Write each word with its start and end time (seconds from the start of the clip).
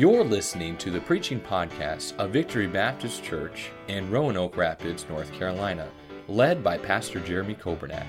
You're 0.00 0.24
listening 0.24 0.78
to 0.78 0.90
the 0.90 1.02
preaching 1.02 1.38
podcast 1.38 2.16
of 2.16 2.30
Victory 2.30 2.66
Baptist 2.66 3.22
Church 3.22 3.68
in 3.86 4.10
Roanoke 4.10 4.56
Rapids, 4.56 5.04
North 5.10 5.30
Carolina, 5.30 5.90
led 6.26 6.64
by 6.64 6.78
Pastor 6.78 7.20
Jeremy 7.20 7.52
Coburnack. 7.54 8.06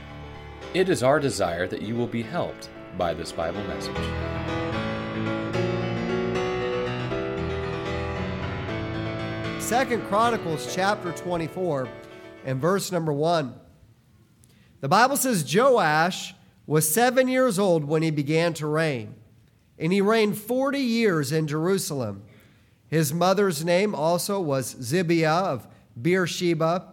It 0.73 0.87
is 0.87 1.03
our 1.03 1.19
desire 1.19 1.67
that 1.67 1.81
you 1.81 1.95
will 1.95 2.07
be 2.07 2.21
helped 2.21 2.69
by 2.97 3.13
this 3.13 3.33
Bible 3.33 3.61
message. 3.65 3.93
Second 9.61 10.07
Chronicles 10.07 10.73
chapter 10.73 11.11
24 11.11 11.89
and 12.45 12.61
verse 12.61 12.93
number 12.93 13.11
1. 13.11 13.53
The 14.79 14.87
Bible 14.87 15.17
says 15.17 15.43
Joash 15.53 16.35
was 16.65 16.89
seven 16.89 17.27
years 17.27 17.59
old 17.59 17.83
when 17.83 18.01
he 18.01 18.11
began 18.11 18.53
to 18.53 18.67
reign, 18.67 19.15
and 19.81 19.91
he 19.91 19.99
reigned 19.99 20.37
40 20.37 20.79
years 20.79 21.31
in 21.31 21.47
Jerusalem. 21.47 22.21
His 22.87 23.13
mother's 23.13 23.65
name 23.65 23.95
also 23.95 24.39
was 24.39 24.75
Zibiah 24.75 25.45
of 25.45 25.67
Beersheba. 25.99 26.85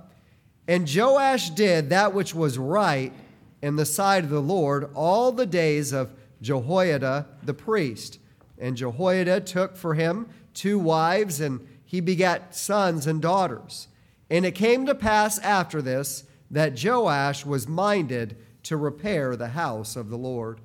And 0.66 0.92
Joash 0.92 1.50
did 1.50 1.90
that 1.90 2.14
which 2.14 2.34
was 2.34 2.56
right 2.56 3.12
in 3.60 3.76
the 3.76 3.84
sight 3.84 4.24
of 4.24 4.30
the 4.30 4.40
Lord 4.40 4.90
all 4.94 5.32
the 5.32 5.46
days 5.46 5.92
of 5.92 6.12
Jehoiada 6.40 7.26
the 7.42 7.54
priest. 7.54 8.20
And 8.58 8.76
Jehoiada 8.76 9.40
took 9.40 9.76
for 9.76 9.94
him 9.94 10.28
two 10.54 10.78
wives, 10.78 11.40
and 11.40 11.66
he 11.84 12.00
begat 12.00 12.54
sons 12.54 13.06
and 13.06 13.20
daughters. 13.20 13.88
And 14.30 14.46
it 14.46 14.52
came 14.52 14.86
to 14.86 14.94
pass 14.94 15.38
after 15.40 15.82
this 15.82 16.24
that 16.50 16.82
Joash 16.82 17.44
was 17.44 17.68
minded 17.68 18.36
to 18.64 18.76
repair 18.76 19.36
the 19.36 19.48
house 19.48 19.94
of 19.94 20.08
the 20.08 20.18
Lord. 20.18 20.60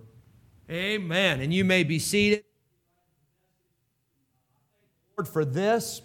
Amen. 0.69 1.41
And 1.41 1.53
you 1.53 1.65
may 1.65 1.83
be 1.83 1.99
seated. 1.99 2.45
Lord, 5.17 5.27
for 5.27 5.43
this 5.43 6.01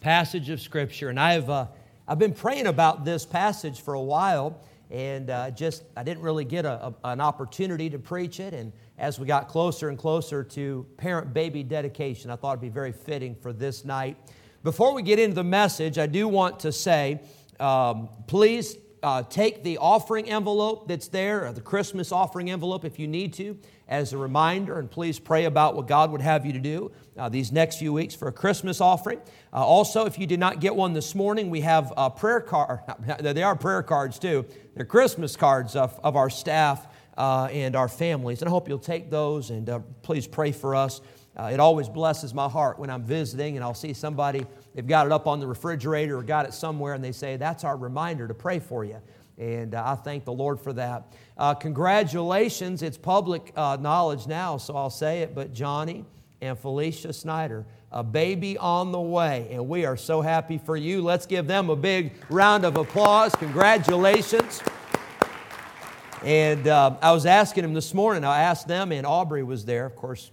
passage 0.00 0.50
of 0.50 0.60
Scripture. 0.60 1.08
And 1.08 1.18
I've, 1.18 1.50
uh, 1.50 1.66
I've 2.06 2.18
been 2.18 2.32
praying 2.32 2.68
about 2.68 3.04
this 3.04 3.26
passage 3.26 3.80
for 3.80 3.94
a 3.94 4.00
while, 4.00 4.60
and 4.90 5.30
uh, 5.30 5.50
just 5.50 5.82
I 5.96 6.04
didn't 6.04 6.22
really 6.22 6.44
get 6.44 6.64
a, 6.64 6.86
a, 6.86 6.94
an 7.04 7.20
opportunity 7.20 7.90
to 7.90 7.98
preach 7.98 8.38
it. 8.38 8.54
And 8.54 8.72
as 8.98 9.18
we 9.18 9.26
got 9.26 9.48
closer 9.48 9.88
and 9.88 9.98
closer 9.98 10.44
to 10.44 10.86
parent 10.96 11.34
baby 11.34 11.64
dedication, 11.64 12.30
I 12.30 12.36
thought 12.36 12.52
it'd 12.52 12.60
be 12.60 12.68
very 12.68 12.92
fitting 12.92 13.34
for 13.34 13.52
this 13.52 13.84
night. 13.84 14.16
Before 14.62 14.94
we 14.94 15.02
get 15.02 15.18
into 15.18 15.34
the 15.34 15.44
message, 15.44 15.98
I 15.98 16.06
do 16.06 16.28
want 16.28 16.60
to 16.60 16.70
say 16.70 17.20
um, 17.58 18.08
please 18.28 18.76
uh, 19.02 19.22
take 19.24 19.64
the 19.64 19.78
offering 19.78 20.28
envelope 20.30 20.86
that's 20.86 21.08
there, 21.08 21.52
the 21.52 21.60
Christmas 21.60 22.12
offering 22.12 22.50
envelope 22.50 22.84
if 22.84 22.98
you 22.98 23.08
need 23.08 23.32
to, 23.34 23.58
as 23.92 24.14
a 24.14 24.18
reminder, 24.18 24.78
and 24.78 24.90
please 24.90 25.18
pray 25.18 25.44
about 25.44 25.76
what 25.76 25.86
God 25.86 26.10
would 26.12 26.22
have 26.22 26.46
you 26.46 26.54
to 26.54 26.58
do 26.58 26.90
uh, 27.18 27.28
these 27.28 27.52
next 27.52 27.76
few 27.76 27.92
weeks 27.92 28.14
for 28.14 28.26
a 28.26 28.32
Christmas 28.32 28.80
offering. 28.80 29.18
Uh, 29.52 29.56
also, 29.56 30.06
if 30.06 30.18
you 30.18 30.26
did 30.26 30.40
not 30.40 30.60
get 30.60 30.74
one 30.74 30.94
this 30.94 31.14
morning, 31.14 31.50
we 31.50 31.60
have 31.60 31.92
a 31.94 32.08
prayer 32.08 32.40
card. 32.40 32.80
They 33.20 33.42
are 33.42 33.54
prayer 33.54 33.82
cards 33.82 34.18
too. 34.18 34.46
They're 34.74 34.86
Christmas 34.86 35.36
cards 35.36 35.76
of, 35.76 36.00
of 36.02 36.16
our 36.16 36.30
staff 36.30 36.86
uh, 37.18 37.48
and 37.52 37.76
our 37.76 37.88
families. 37.88 38.40
And 38.40 38.48
I 38.48 38.50
hope 38.50 38.66
you'll 38.66 38.78
take 38.78 39.10
those 39.10 39.50
and 39.50 39.68
uh, 39.68 39.80
please 40.00 40.26
pray 40.26 40.52
for 40.52 40.74
us. 40.74 41.02
Uh, 41.36 41.50
it 41.52 41.60
always 41.60 41.90
blesses 41.90 42.32
my 42.32 42.48
heart 42.48 42.78
when 42.78 42.88
I'm 42.88 43.02
visiting 43.02 43.56
and 43.56 43.64
I'll 43.64 43.74
see 43.74 43.92
somebody, 43.92 44.46
they've 44.74 44.86
got 44.86 45.04
it 45.04 45.12
up 45.12 45.26
on 45.26 45.38
the 45.38 45.46
refrigerator 45.46 46.18
or 46.18 46.22
got 46.22 46.46
it 46.46 46.54
somewhere, 46.54 46.94
and 46.94 47.04
they 47.04 47.12
say, 47.12 47.36
That's 47.36 47.64
our 47.64 47.76
reminder 47.76 48.26
to 48.28 48.34
pray 48.34 48.58
for 48.58 48.84
you. 48.84 49.00
And 49.38 49.74
uh, 49.74 49.82
I 49.84 49.94
thank 49.94 50.24
the 50.24 50.32
Lord 50.32 50.60
for 50.60 50.72
that. 50.74 51.14
Uh, 51.38 51.54
congratulations. 51.54 52.82
It's 52.82 52.98
public 52.98 53.52
uh, 53.56 53.78
knowledge 53.80 54.26
now, 54.26 54.58
so 54.58 54.76
I'll 54.76 54.90
say 54.90 55.22
it, 55.22 55.34
but 55.34 55.52
Johnny 55.52 56.04
and 56.40 56.58
Felicia 56.58 57.12
Snyder, 57.12 57.64
a 57.90 58.02
baby 58.02 58.58
on 58.58 58.92
the 58.92 59.00
way. 59.00 59.48
And 59.50 59.68
we 59.68 59.84
are 59.84 59.96
so 59.96 60.20
happy 60.20 60.58
for 60.58 60.76
you. 60.76 61.02
Let's 61.02 61.26
give 61.26 61.46
them 61.46 61.70
a 61.70 61.76
big 61.76 62.12
round 62.28 62.64
of 62.64 62.76
applause. 62.76 63.34
Congratulations. 63.36 64.62
And 66.24 66.68
uh, 66.68 66.96
I 67.02 67.12
was 67.12 67.26
asking 67.26 67.62
them 67.62 67.74
this 67.74 67.94
morning, 67.94 68.24
I 68.24 68.42
asked 68.42 68.68
them, 68.68 68.92
and 68.92 69.06
Aubrey 69.06 69.42
was 69.42 69.64
there, 69.64 69.86
of 69.86 69.96
course, 69.96 70.30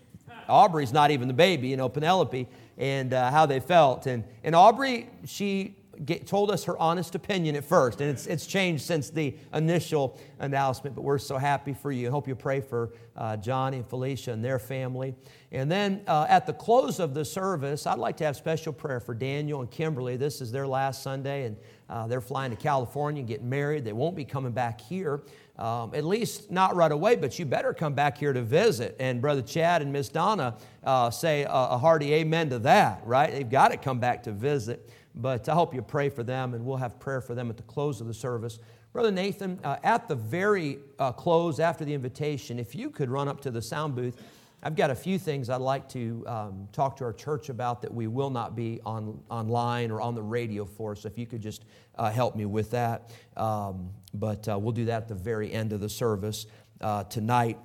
Aubrey's 0.47 0.91
not 0.93 1.11
even 1.11 1.27
the 1.27 1.33
baby, 1.33 1.67
you 1.67 1.77
know, 1.77 1.89
Penelope, 1.89 2.47
and 2.77 3.13
uh, 3.13 3.31
how 3.31 3.45
they 3.45 3.59
felt. 3.59 4.05
And, 4.05 4.23
and 4.43 4.55
Aubrey, 4.55 5.09
she 5.25 5.75
get, 6.05 6.27
told 6.27 6.51
us 6.51 6.63
her 6.63 6.77
honest 6.77 7.15
opinion 7.15 7.55
at 7.55 7.63
first, 7.63 8.01
and 8.01 8.09
it's, 8.09 8.25
it's 8.27 8.45
changed 8.45 8.83
since 8.83 9.09
the 9.09 9.35
initial 9.53 10.19
announcement, 10.39 10.95
but 10.95 11.01
we're 11.01 11.17
so 11.17 11.37
happy 11.37 11.73
for 11.73 11.91
you. 11.91 12.07
I 12.07 12.11
hope 12.11 12.27
you 12.27 12.35
pray 12.35 12.61
for 12.61 12.91
uh, 13.15 13.37
Johnny 13.37 13.77
and 13.77 13.87
Felicia 13.87 14.31
and 14.31 14.43
their 14.43 14.59
family. 14.59 15.15
And 15.51 15.71
then 15.71 16.01
uh, 16.07 16.25
at 16.29 16.45
the 16.45 16.53
close 16.53 16.99
of 16.99 17.13
the 17.13 17.25
service, 17.25 17.85
I'd 17.85 17.99
like 17.99 18.17
to 18.17 18.25
have 18.25 18.35
special 18.35 18.71
prayer 18.71 18.99
for 18.99 19.13
Daniel 19.13 19.61
and 19.61 19.69
Kimberly. 19.69 20.15
This 20.15 20.41
is 20.41 20.51
their 20.51 20.67
last 20.67 21.03
Sunday, 21.03 21.45
and 21.45 21.57
uh, 21.89 22.07
they're 22.07 22.21
flying 22.21 22.51
to 22.51 22.57
California 22.57 23.19
and 23.19 23.27
getting 23.27 23.49
married. 23.49 23.83
They 23.83 23.93
won't 23.93 24.15
be 24.15 24.25
coming 24.25 24.51
back 24.51 24.79
here. 24.79 25.23
Um, 25.57 25.93
at 25.93 26.05
least 26.05 26.49
not 26.49 26.77
right 26.77 26.91
away, 26.91 27.17
but 27.17 27.37
you 27.37 27.45
better 27.45 27.73
come 27.73 27.93
back 27.93 28.17
here 28.17 28.31
to 28.31 28.41
visit. 28.41 28.95
And 28.97 29.19
Brother 29.19 29.41
Chad 29.41 29.81
and 29.81 29.91
Miss 29.91 30.07
Donna 30.07 30.55
uh, 30.85 31.09
say 31.09 31.45
a, 31.49 31.77
hearty 31.77 32.13
amen 32.13 32.49
to 32.51 32.59
that, 32.59 33.01
right? 33.03 33.29
They've 33.29 33.49
got 33.49 33.71
to 33.71 33.77
come 33.77 33.99
back 33.99 34.23
to 34.23 34.31
visit. 34.31 34.89
But 35.15 35.49
I 35.49 35.53
hope 35.53 35.73
you 35.73 35.81
pray 35.81 36.09
for 36.09 36.23
them, 36.23 36.53
and 36.53 36.65
we'll 36.65 36.77
have 36.77 36.99
prayer 36.99 37.21
for 37.21 37.35
them 37.35 37.49
at 37.49 37.57
the 37.57 37.63
close 37.63 38.01
of 38.01 38.07
the 38.07 38.13
service. 38.13 38.59
Brother 38.93 39.11
Nathan, 39.11 39.59
uh, 39.63 39.77
at 39.83 40.07
the 40.07 40.15
very 40.15 40.79
uh, 40.97 41.11
close 41.11 41.59
after 41.59 41.85
the 41.85 41.93
invitation, 41.93 42.57
if 42.57 42.73
you 42.73 42.89
could 42.89 43.09
run 43.09 43.27
up 43.27 43.41
to 43.41 43.51
the 43.51 43.61
sound 43.61 43.95
booth, 43.95 44.21
I've 44.61 44.75
got 44.75 44.89
a 44.89 44.95
few 44.95 45.17
things 45.17 45.49
I'd 45.49 45.61
like 45.61 45.87
to 45.89 46.23
um, 46.27 46.67
talk 46.73 46.97
to 46.97 47.05
our 47.05 47.13
church 47.13 47.47
about 47.49 47.81
that 47.81 47.93
we 47.93 48.07
will 48.07 48.29
not 48.29 48.55
be 48.55 48.81
on, 48.85 49.21
online 49.29 49.89
or 49.89 50.01
on 50.01 50.15
the 50.15 50.21
radio 50.21 50.65
for. 50.65 50.95
So 50.95 51.07
if 51.07 51.17
you 51.17 51.25
could 51.25 51.41
just 51.41 51.63
uh, 51.95 52.11
help 52.11 52.35
me 52.35 52.45
with 52.45 52.71
that. 52.71 53.11
Um, 53.37 53.89
but 54.13 54.47
uh, 54.49 54.59
we'll 54.59 54.73
do 54.73 54.85
that 54.85 55.03
at 55.03 55.07
the 55.07 55.15
very 55.15 55.51
end 55.53 55.71
of 55.71 55.79
the 55.79 55.87
service 55.87 56.45
uh, 56.81 57.05
tonight. 57.05 57.57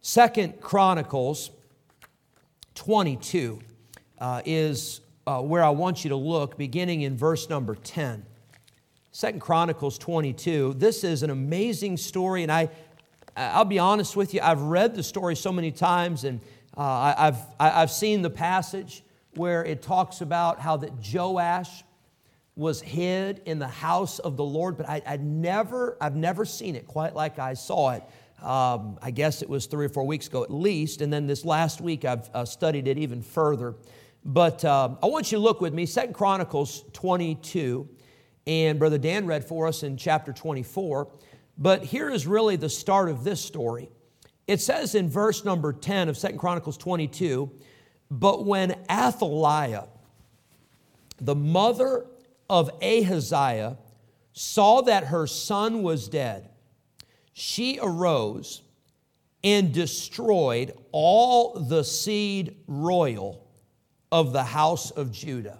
Second 0.00 0.60
Chronicles 0.60 1.50
22 2.74 3.60
uh, 4.18 4.42
is 4.44 5.00
uh, 5.26 5.40
where 5.40 5.62
I 5.62 5.70
want 5.70 6.04
you 6.04 6.10
to 6.10 6.16
look, 6.16 6.56
beginning 6.56 7.02
in 7.02 7.16
verse 7.16 7.48
number 7.48 7.74
10. 7.74 8.24
Second 9.12 9.40
Chronicles 9.40 9.96
22. 9.98 10.74
This 10.74 11.04
is 11.04 11.22
an 11.22 11.30
amazing 11.30 11.96
story, 11.96 12.42
and 12.42 12.50
I, 12.50 12.68
I'll 13.36 13.64
be 13.64 13.78
honest 13.78 14.16
with 14.16 14.34
you, 14.34 14.40
I've 14.42 14.60
read 14.60 14.94
the 14.94 15.02
story 15.02 15.36
so 15.36 15.52
many 15.52 15.70
times, 15.70 16.24
and 16.24 16.40
uh, 16.76 17.14
I've, 17.16 17.38
I've 17.58 17.90
seen 17.90 18.22
the 18.22 18.30
passage 18.30 19.02
where 19.34 19.64
it 19.64 19.82
talks 19.82 20.20
about 20.20 20.60
how 20.60 20.76
that 20.78 20.92
Joash 21.12 21.84
was 22.56 22.80
hid 22.80 23.42
in 23.46 23.58
the 23.58 23.68
house 23.68 24.18
of 24.18 24.36
the 24.36 24.44
Lord, 24.44 24.76
but 24.76 24.88
I, 24.88 25.02
would 25.10 25.24
never, 25.24 25.96
I've 26.00 26.16
never 26.16 26.44
seen 26.44 26.76
it 26.76 26.86
quite 26.86 27.14
like 27.14 27.38
I 27.38 27.54
saw 27.54 27.92
it. 27.92 28.02
Um, 28.42 28.98
I 29.00 29.10
guess 29.10 29.42
it 29.42 29.48
was 29.48 29.66
three 29.66 29.86
or 29.86 29.88
four 29.88 30.04
weeks 30.04 30.26
ago 30.26 30.44
at 30.44 30.52
least, 30.52 31.00
and 31.00 31.12
then 31.12 31.26
this 31.26 31.44
last 31.44 31.80
week 31.80 32.04
I've 32.04 32.28
uh, 32.34 32.44
studied 32.44 32.86
it 32.88 32.98
even 32.98 33.22
further. 33.22 33.74
But 34.24 34.64
uh, 34.64 34.96
I 35.02 35.06
want 35.06 35.30
you 35.30 35.38
to 35.38 35.44
look 35.44 35.60
with 35.60 35.74
me, 35.74 35.84
Second 35.84 36.14
Chronicles 36.14 36.84
22, 36.94 37.86
and 38.46 38.78
Brother 38.78 38.96
Dan 38.96 39.26
read 39.26 39.44
for 39.44 39.66
us 39.66 39.82
in 39.82 39.98
chapter 39.98 40.32
24. 40.32 41.08
But 41.58 41.84
here 41.84 42.10
is 42.10 42.26
really 42.26 42.56
the 42.56 42.70
start 42.70 43.10
of 43.10 43.22
this 43.22 43.40
story. 43.40 43.90
It 44.46 44.60
says 44.62 44.94
in 44.94 45.10
verse 45.10 45.44
number 45.44 45.72
10 45.72 46.08
of 46.08 46.16
Second 46.16 46.38
Chronicles 46.38 46.78
22, 46.78 47.50
but 48.10 48.46
when 48.46 48.76
Athaliah, 48.90 49.88
the 51.20 51.34
mother 51.34 52.06
of 52.48 52.70
Ahaziah 52.82 53.76
saw 54.32 54.80
that 54.82 55.04
her 55.04 55.26
son 55.26 55.82
was 55.82 56.08
dead, 56.08 56.48
she 57.34 57.78
arose 57.80 58.62
and 59.42 59.72
destroyed 59.72 60.72
all 60.92 61.54
the 61.60 61.84
seed 61.84 62.56
royal 62.66 63.43
of 64.14 64.32
the 64.32 64.44
house 64.44 64.92
of 64.92 65.10
Judah. 65.10 65.58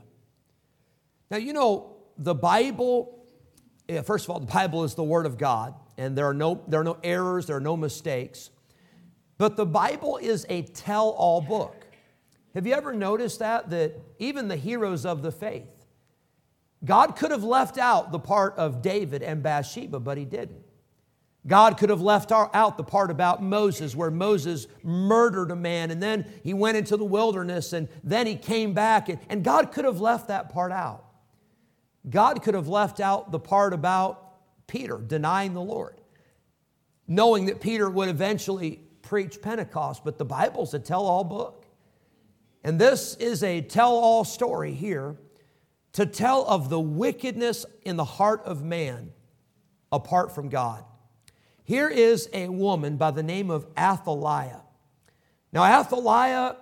Now, 1.28 1.38
you 1.38 1.52
know, 1.52 1.96
the 2.16 2.36
Bible, 2.36 3.26
eh, 3.88 4.00
first 4.02 4.26
of 4.26 4.30
all, 4.30 4.38
the 4.38 4.46
Bible 4.46 4.84
is 4.84 4.94
the 4.94 5.02
Word 5.02 5.26
of 5.26 5.36
God, 5.36 5.74
and 5.98 6.16
there 6.16 6.26
are 6.26 6.34
no, 6.34 6.62
there 6.68 6.80
are 6.80 6.84
no 6.84 6.96
errors, 7.02 7.48
there 7.48 7.56
are 7.56 7.60
no 7.60 7.76
mistakes. 7.76 8.50
But 9.38 9.56
the 9.56 9.66
Bible 9.66 10.18
is 10.18 10.46
a 10.48 10.62
tell 10.62 11.08
all 11.08 11.40
book. 11.40 11.84
Have 12.54 12.64
you 12.64 12.74
ever 12.74 12.92
noticed 12.92 13.40
that? 13.40 13.70
That 13.70 14.00
even 14.20 14.46
the 14.46 14.54
heroes 14.54 15.04
of 15.04 15.22
the 15.22 15.32
faith, 15.32 15.84
God 16.84 17.16
could 17.16 17.32
have 17.32 17.42
left 17.42 17.76
out 17.76 18.12
the 18.12 18.20
part 18.20 18.54
of 18.56 18.82
David 18.82 19.24
and 19.24 19.42
Bathsheba, 19.42 19.98
but 19.98 20.16
he 20.16 20.24
didn't. 20.24 20.62
God 21.46 21.76
could 21.76 21.90
have 21.90 22.00
left 22.00 22.32
out 22.32 22.76
the 22.76 22.84
part 22.84 23.10
about 23.10 23.42
Moses, 23.42 23.94
where 23.94 24.10
Moses 24.10 24.66
murdered 24.82 25.50
a 25.50 25.56
man 25.56 25.90
and 25.90 26.02
then 26.02 26.26
he 26.42 26.54
went 26.54 26.78
into 26.78 26.96
the 26.96 27.04
wilderness 27.04 27.74
and 27.74 27.88
then 28.02 28.26
he 28.26 28.34
came 28.34 28.72
back, 28.72 29.08
and, 29.08 29.44
God 29.44 29.70
could 29.70 29.84
have 29.84 30.00
left 30.00 30.28
that 30.28 30.48
part 30.48 30.72
out. 30.72 31.04
God 32.08 32.42
could 32.42 32.54
have 32.54 32.68
left 32.68 32.98
out 32.98 33.30
the 33.30 33.38
part 33.38 33.74
about 33.74 34.66
Peter 34.66 34.98
denying 34.98 35.52
the 35.52 35.60
Lord, 35.60 36.00
knowing 37.06 37.46
that 37.46 37.60
Peter 37.60 37.90
would 37.90 38.08
eventually 38.08 38.80
preach 39.02 39.42
Pentecost, 39.42 40.02
but 40.02 40.16
the 40.16 40.24
Bible's 40.24 40.72
a 40.72 40.78
tell 40.78 41.04
all 41.04 41.24
book. 41.24 41.66
And 42.62 42.80
this 42.80 43.14
is 43.16 43.42
a 43.42 43.60
tell 43.60 43.92
all 43.92 44.24
story 44.24 44.72
here 44.72 45.16
to 45.92 46.06
tell 46.06 46.46
of 46.46 46.70
the 46.70 46.80
wickedness 46.80 47.66
in 47.82 47.96
the 47.96 48.04
heart 48.04 48.42
of 48.44 48.64
man 48.64 49.12
apart 49.92 50.34
from 50.34 50.48
God. 50.48 50.84
Here 51.64 51.88
is 51.88 52.28
a 52.34 52.48
woman 52.48 52.98
by 52.98 53.10
the 53.10 53.22
name 53.22 53.50
of 53.50 53.66
Athaliah. 53.76 54.60
Now, 55.50 55.64
Athaliah, 55.80 56.56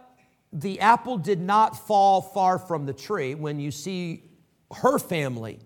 the 0.52 0.80
apple 0.80 1.18
did 1.18 1.40
not 1.40 1.76
fall 1.76 2.22
far 2.22 2.56
from 2.58 2.86
the 2.86 2.92
tree 2.92 3.34
when 3.34 3.58
you 3.58 3.72
see 3.72 4.30
her 4.76 5.00
family, 5.00 5.58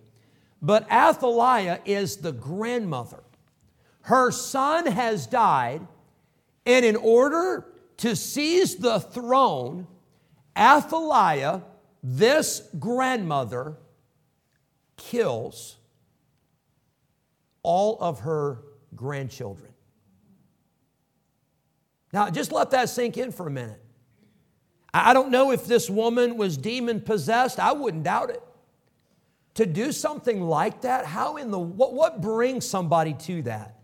but 0.62 0.90
Athaliah 0.90 1.80
is 1.84 2.16
the 2.16 2.32
grandmother. 2.32 3.22
Her 4.02 4.30
son 4.30 4.86
has 4.86 5.26
died, 5.26 5.86
and 6.64 6.84
in 6.84 6.96
order 6.96 7.66
to 7.98 8.16
seize 8.16 8.76
the 8.76 9.00
throne, 9.00 9.86
Athaliah, 10.56 11.62
this 12.02 12.62
grandmother, 12.78 13.76
kills 14.96 15.76
all 17.62 17.98
of 18.00 18.20
her 18.20 18.62
grandchildren. 18.96 19.72
Now, 22.12 22.30
just 22.30 22.52
let 22.52 22.70
that 22.70 22.88
sink 22.88 23.16
in 23.18 23.30
for 23.30 23.46
a 23.46 23.50
minute. 23.50 23.82
I 24.94 25.12
don't 25.12 25.30
know 25.30 25.50
if 25.50 25.66
this 25.66 25.90
woman 25.90 26.36
was 26.36 26.56
demon 26.56 27.00
possessed. 27.00 27.60
I 27.60 27.72
wouldn't 27.72 28.04
doubt 28.04 28.30
it. 28.30 28.42
To 29.54 29.66
do 29.66 29.92
something 29.92 30.40
like 30.40 30.82
that, 30.82 31.06
how 31.06 31.36
in 31.36 31.50
the 31.50 31.58
what, 31.58 31.92
what 31.92 32.20
brings 32.20 32.66
somebody 32.66 33.14
to 33.14 33.42
that? 33.42 33.78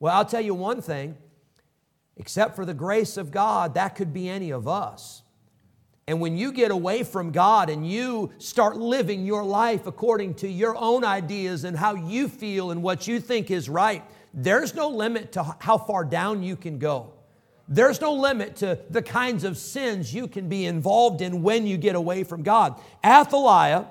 Well, 0.00 0.14
I'll 0.14 0.24
tell 0.24 0.40
you 0.40 0.54
one 0.54 0.80
thing 0.80 1.16
except 2.18 2.56
for 2.56 2.64
the 2.64 2.74
grace 2.74 3.16
of 3.16 3.30
God, 3.30 3.74
that 3.74 3.94
could 3.94 4.12
be 4.12 4.28
any 4.28 4.50
of 4.50 4.68
us. 4.68 5.22
And 6.06 6.20
when 6.20 6.36
you 6.36 6.52
get 6.52 6.70
away 6.70 7.02
from 7.04 7.32
God 7.32 7.70
and 7.70 7.88
you 7.88 8.32
start 8.38 8.76
living 8.76 9.24
your 9.24 9.44
life 9.44 9.86
according 9.86 10.34
to 10.36 10.48
your 10.48 10.74
own 10.76 11.04
ideas 11.04 11.64
and 11.64 11.76
how 11.76 11.94
you 11.94 12.28
feel 12.28 12.70
and 12.70 12.82
what 12.82 13.06
you 13.06 13.20
think 13.20 13.50
is 13.50 13.68
right, 13.68 14.02
there's 14.34 14.74
no 14.74 14.88
limit 14.88 15.32
to 15.32 15.56
how 15.58 15.78
far 15.78 16.04
down 16.04 16.42
you 16.42 16.56
can 16.56 16.78
go. 16.78 17.12
There's 17.68 18.00
no 18.00 18.14
limit 18.14 18.56
to 18.56 18.78
the 18.88 19.02
kinds 19.02 19.44
of 19.44 19.58
sins 19.58 20.14
you 20.14 20.26
can 20.26 20.48
be 20.48 20.64
involved 20.64 21.20
in 21.20 21.42
when 21.42 21.66
you 21.66 21.76
get 21.76 21.94
away 21.96 22.24
from 22.24 22.42
God. 22.42 22.80
Athaliah, 23.04 23.86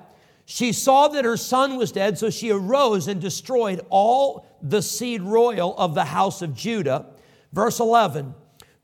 she 0.46 0.72
saw 0.72 1.08
that 1.08 1.24
her 1.24 1.36
son 1.36 1.76
was 1.76 1.92
dead, 1.92 2.18
so 2.18 2.30
she 2.30 2.50
arose 2.50 3.06
and 3.06 3.20
destroyed 3.20 3.80
all 3.88 4.46
the 4.60 4.82
seed 4.82 5.22
royal 5.22 5.76
of 5.76 5.94
the 5.94 6.06
house 6.06 6.42
of 6.42 6.54
Judah. 6.54 7.06
Verse 7.52 7.78
11, 7.78 8.34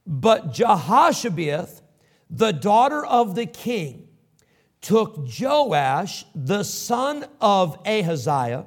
but 0.06 0.52
Jehoshabeath, 0.52 1.80
the 2.30 2.52
daughter 2.52 3.04
of 3.04 3.34
the 3.34 3.46
king, 3.46 4.08
took 4.80 5.26
Joash, 5.40 6.24
the 6.34 6.62
son 6.62 7.26
of 7.40 7.78
Ahaziah, 7.86 8.66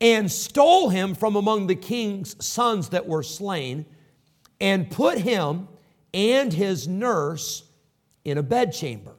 and 0.00 0.30
stole 0.30 0.88
him 0.88 1.14
from 1.14 1.36
among 1.36 1.66
the 1.66 1.74
king's 1.74 2.42
sons 2.44 2.88
that 2.90 3.06
were 3.06 3.22
slain 3.22 3.84
and 4.60 4.90
put 4.90 5.18
him 5.18 5.68
and 6.14 6.52
his 6.52 6.88
nurse 6.88 7.64
in 8.24 8.38
a 8.38 8.42
bedchamber. 8.42 9.14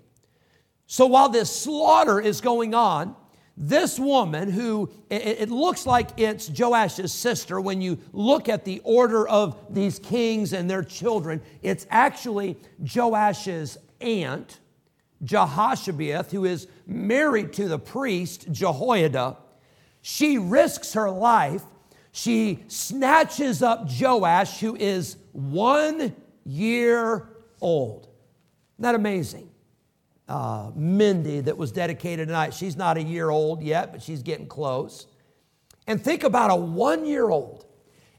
So 0.87 1.05
while 1.07 1.29
this 1.29 1.49
slaughter 1.49 2.19
is 2.19 2.41
going 2.41 2.73
on, 2.73 3.15
this 3.57 3.99
woman, 3.99 4.49
who 4.49 4.89
it, 5.09 5.49
looks 5.49 5.85
like 5.85 6.09
it's 6.17 6.47
Joash's 6.47 7.13
sister 7.13 7.61
when 7.61 7.81
you 7.81 7.99
look 8.11 8.49
at 8.49 8.65
the 8.65 8.81
order 8.83 9.27
of 9.27 9.55
these 9.69 9.99
kings 9.99 10.53
and 10.53 10.69
their 10.69 10.83
children, 10.83 11.41
it's 11.61 11.85
actually 11.89 12.57
Joash's 12.83 13.77
aunt, 13.99 14.59
Jehoshabeath, 15.23 16.31
who 16.31 16.45
is 16.45 16.67
married 16.87 17.53
to 17.53 17.67
the 17.67 17.77
priest 17.77 18.51
Jehoiada. 18.51 19.37
She 20.01 20.38
risks 20.38 20.94
her 20.94 21.09
life. 21.09 21.63
She 22.12 22.63
snatches 22.68 23.62
up 23.62 23.88
Joash, 24.00 24.59
who 24.59 24.75
is 24.75 25.18
one 25.31 26.15
year 26.44 27.30
old. 27.62 28.07
Isn't 28.75 28.83
that 28.83 28.95
amazing? 28.95 29.50
Uh, 30.27 30.71
Mindy, 30.75 31.42
that 31.42 31.57
was 31.57 31.71
dedicated 31.71 32.27
tonight, 32.27 32.53
she's 32.53 32.77
not 32.77 32.98
a 32.98 33.03
year 33.03 33.30
old 33.30 33.62
yet, 33.62 33.92
but 33.92 34.01
she's 34.01 34.24
getting 34.24 34.48
close. 34.48 35.07
And 35.88 36.01
think 36.01 36.24
about 36.24 36.51
a 36.51 36.56
one 36.56 37.06
year 37.06 37.30
old. 37.30 37.65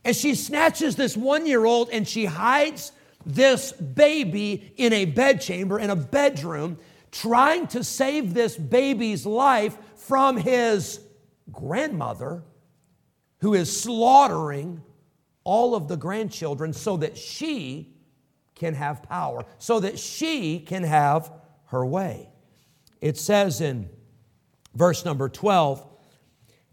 And 0.05 0.15
she 0.15 0.35
snatches 0.35 0.97
this 0.97 1.17
one 1.17 1.47
year 1.47 1.65
old 1.65 1.89
and 1.91 2.07
she 2.07 2.25
hides 2.25 2.93
this 3.25 3.73
baby 3.73 4.73
in 4.77 4.93
a 4.93 5.05
bedchamber, 5.05 5.79
in 5.79 5.91
a 5.91 5.97
bedroom, 5.97 6.79
trying 7.13 7.67
to 7.69 7.85
save 7.85 8.35
this 8.35 8.57
baby's 8.57 9.25
life 9.25 9.79
from 9.97 10.37
his 10.37 11.01
grandmother, 11.51 12.43
who 13.39 13.55
is 13.55 13.75
slaughtering 13.75 14.83
all 15.45 15.75
of 15.75 15.89
the 15.89 15.97
grandchildren 15.97 16.73
so 16.73 16.97
that 16.99 17.17
she 17.17 17.93
can 18.55 18.75
have 18.75 19.03
power, 19.03 19.45
so 19.59 19.81
that 19.81 19.99
she 19.99 20.61
can 20.61 20.85
have 20.85 21.33
her 21.67 21.85
way. 21.85 22.29
It 23.01 23.19
says 23.19 23.61
in 23.61 23.89
verse 24.75 25.05
number 25.05 25.29
12, 25.29 25.85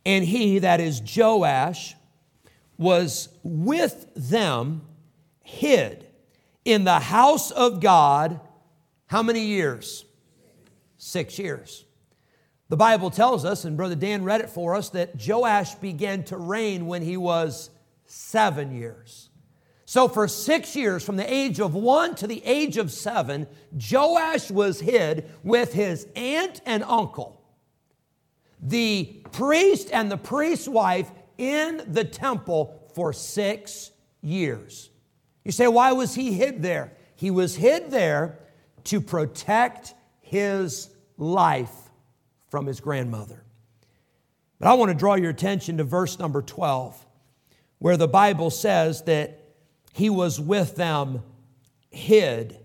and 0.06 0.24
he, 0.24 0.60
that 0.60 0.80
is 0.80 1.02
Joash, 1.16 1.96
was 2.78 3.30
with 3.44 4.08
them 4.16 4.82
hid 5.44 6.06
in 6.64 6.84
the 6.84 7.00
house 7.00 7.52
of 7.52 7.82
God. 7.82 8.40
How 9.08 9.24
many 9.24 9.46
years? 9.46 10.06
Six 10.98 11.40
years. 11.40 11.86
The 12.70 12.78
Bible 12.78 13.10
tells 13.10 13.46
us, 13.46 13.66
and 13.66 13.76
Brother 13.76 13.96
Dan 13.96 14.24
read 14.24 14.42
it 14.42 14.50
for 14.50 14.76
us, 14.76 14.90
that 14.90 15.16
Joash 15.28 15.74
began 15.76 16.24
to 16.26 16.38
reign 16.38 16.86
when 16.86 17.02
he 17.02 17.18
was 17.18 17.72
seven 18.06 18.76
years. 18.76 19.30
So, 19.86 20.08
for 20.08 20.28
six 20.28 20.76
years, 20.76 21.04
from 21.04 21.16
the 21.16 21.34
age 21.34 21.60
of 21.60 21.74
one 21.74 22.14
to 22.16 22.28
the 22.28 22.46
age 22.46 22.78
of 22.78 22.92
seven, 22.92 23.48
Joash 23.74 24.52
was 24.52 24.80
hid 24.80 25.28
with 25.44 25.74
his 25.74 26.08
aunt 26.16 26.62
and 26.64 26.84
uncle, 26.84 27.42
the 28.62 29.24
priest 29.32 29.90
and 29.92 30.12
the 30.12 30.18
priest's 30.18 30.68
wife 30.68 31.12
in 31.40 31.82
the 31.88 32.04
temple 32.04 32.88
for 32.94 33.14
six 33.14 33.90
years. 34.22 34.92
You 35.44 35.52
say, 35.52 35.68
why 35.68 35.94
was 35.94 36.14
he 36.14 36.34
hid 36.34 36.62
there? 36.62 36.94
He 37.16 37.32
was 37.32 37.56
hid 37.56 37.90
there 37.90 38.38
to 38.84 39.02
protect 39.02 39.96
his 40.22 40.92
life 41.18 41.89
from 42.50 42.66
his 42.66 42.80
grandmother. 42.80 43.44
But 44.60 44.68
I 44.68 44.74
want 44.74 44.90
to 44.90 44.98
draw 44.98 45.16
your 45.16 45.30
attention 45.30 45.78
to 45.78 45.84
verse 45.84 46.20
number 46.20 46.42
12, 46.42 47.06
where 47.78 47.98
the 47.98 48.08
Bible 48.08 48.50
says 48.50 49.04
that 49.04 49.40
he 49.94 50.10
was 50.10 50.40
with 50.40 50.76
them 50.76 51.24
hid 51.90 52.60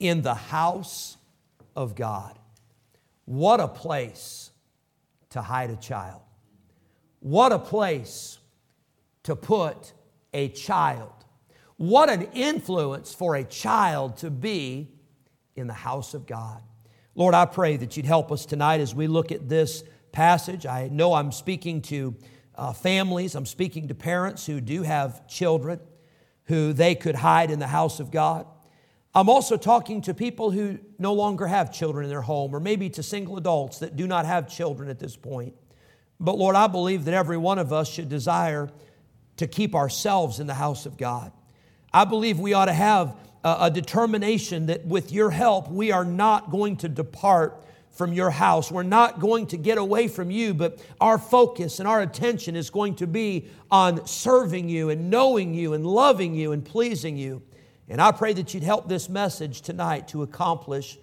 in 0.00 0.22
the 0.22 0.34
house 0.34 1.16
of 1.76 1.94
God. 1.94 2.38
What 3.26 3.60
a 3.60 3.68
place 3.68 4.50
to 5.30 5.42
hide 5.42 5.70
a 5.70 5.76
child. 5.76 6.22
What 7.20 7.52
a 7.52 7.58
place 7.58 8.38
to 9.24 9.34
put 9.34 9.92
a 10.32 10.48
child. 10.48 11.12
What 11.76 12.10
an 12.10 12.28
influence 12.32 13.14
for 13.14 13.34
a 13.34 13.44
child 13.44 14.18
to 14.18 14.30
be 14.30 14.90
in 15.56 15.66
the 15.66 15.72
house 15.72 16.14
of 16.14 16.26
God. 16.26 16.62
Lord, 17.16 17.34
I 17.34 17.46
pray 17.46 17.76
that 17.76 17.96
you'd 17.96 18.06
help 18.06 18.32
us 18.32 18.44
tonight 18.44 18.80
as 18.80 18.94
we 18.94 19.06
look 19.06 19.30
at 19.30 19.48
this 19.48 19.84
passage. 20.10 20.66
I 20.66 20.88
know 20.88 21.14
I'm 21.14 21.30
speaking 21.30 21.80
to 21.82 22.16
uh, 22.56 22.72
families, 22.72 23.34
I'm 23.34 23.46
speaking 23.46 23.88
to 23.88 23.94
parents 23.94 24.46
who 24.46 24.60
do 24.60 24.82
have 24.82 25.26
children 25.28 25.80
who 26.44 26.72
they 26.72 26.94
could 26.94 27.14
hide 27.14 27.50
in 27.50 27.58
the 27.58 27.66
house 27.66 28.00
of 28.00 28.10
God. 28.10 28.46
I'm 29.14 29.28
also 29.28 29.56
talking 29.56 30.02
to 30.02 30.14
people 30.14 30.50
who 30.50 30.78
no 30.98 31.12
longer 31.12 31.46
have 31.46 31.72
children 31.72 32.04
in 32.04 32.10
their 32.10 32.20
home, 32.20 32.54
or 32.54 32.60
maybe 32.60 32.90
to 32.90 33.02
single 33.02 33.36
adults 33.38 33.78
that 33.78 33.96
do 33.96 34.06
not 34.06 34.26
have 34.26 34.48
children 34.48 34.88
at 34.90 34.98
this 34.98 35.16
point. 35.16 35.54
But 36.18 36.36
Lord, 36.36 36.56
I 36.56 36.66
believe 36.66 37.04
that 37.04 37.14
every 37.14 37.36
one 37.36 37.58
of 37.58 37.72
us 37.72 37.88
should 37.88 38.08
desire 38.08 38.70
to 39.36 39.46
keep 39.46 39.74
ourselves 39.74 40.40
in 40.40 40.46
the 40.46 40.54
house 40.54 40.84
of 40.84 40.96
God. 40.96 41.32
I 41.92 42.04
believe 42.04 42.40
we 42.40 42.54
ought 42.54 42.64
to 42.66 42.72
have 42.72 43.16
a 43.44 43.70
determination 43.70 44.66
that 44.66 44.86
with 44.86 45.12
your 45.12 45.30
help, 45.30 45.70
we 45.70 45.92
are 45.92 46.04
not 46.04 46.50
going 46.50 46.78
to 46.78 46.88
depart 46.88 47.62
from 47.90 48.12
your 48.12 48.30
house. 48.30 48.72
We're 48.72 48.82
not 48.82 49.20
going 49.20 49.46
to 49.48 49.56
get 49.56 49.78
away 49.78 50.08
from 50.08 50.30
you, 50.30 50.52
but 50.52 50.80
our 51.00 51.18
focus 51.18 51.78
and 51.78 51.86
our 51.86 52.00
attention 52.00 52.56
is 52.56 52.70
going 52.70 52.96
to 52.96 53.06
be 53.06 53.48
on 53.70 54.04
serving 54.06 54.68
you 54.68 54.90
and 54.90 55.10
knowing 55.10 55.54
you 55.54 55.74
and 55.74 55.86
loving 55.86 56.34
you 56.34 56.52
and 56.52 56.64
pleasing 56.64 57.16
you. 57.16 57.42
And 57.88 58.00
I 58.00 58.10
pray 58.12 58.32
that 58.32 58.52
you'd 58.52 58.62
help 58.62 58.88
this 58.88 59.08
message 59.08 59.60
tonight 59.60 60.08
to 60.08 60.22
accomplish 60.22 60.98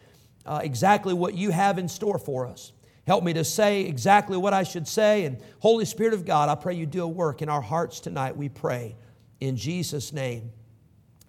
uh, 0.46 0.60
exactly 0.64 1.14
what 1.14 1.36
you 1.36 1.52
have 1.52 1.78
in 1.78 1.88
store 1.88 2.18
for 2.18 2.48
us. 2.48 2.74
Help 3.08 3.24
me 3.24 3.34
to 3.34 3.44
say 3.44 3.82
exactly 3.82 4.38
what 4.38 4.54
I 4.54 4.64
should 4.64 4.88
say. 4.88 5.26
And 5.26 5.38
Holy 5.60 5.86
Spirit 5.86 6.14
of 6.14 6.26
God, 6.26 6.50
I 6.50 6.56
pray 6.56 6.74
you 6.74 6.86
do 6.86 7.04
a 7.04 7.08
work 7.08 7.42
in 7.42 7.50
our 7.50 7.62
hearts 7.62 8.00
tonight, 8.00 8.36
we 8.36 8.50
pray. 8.50 8.96
In 9.40 9.56
Jesus' 9.56 10.12
name. 10.12 10.52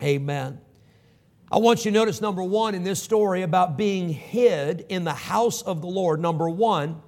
Amen. 0.02 0.60
I 1.52 1.58
want 1.58 1.84
you 1.84 1.90
to 1.90 1.94
notice 1.94 2.22
number 2.22 2.42
one 2.42 2.74
in 2.74 2.82
this 2.82 3.02
story 3.02 3.42
about 3.42 3.76
being 3.76 4.08
hid 4.08 4.86
in 4.88 5.04
the 5.04 5.12
house 5.12 5.60
of 5.60 5.82
the 5.82 5.86
Lord. 5.86 6.18
Number 6.18 6.48
one, 6.48 7.02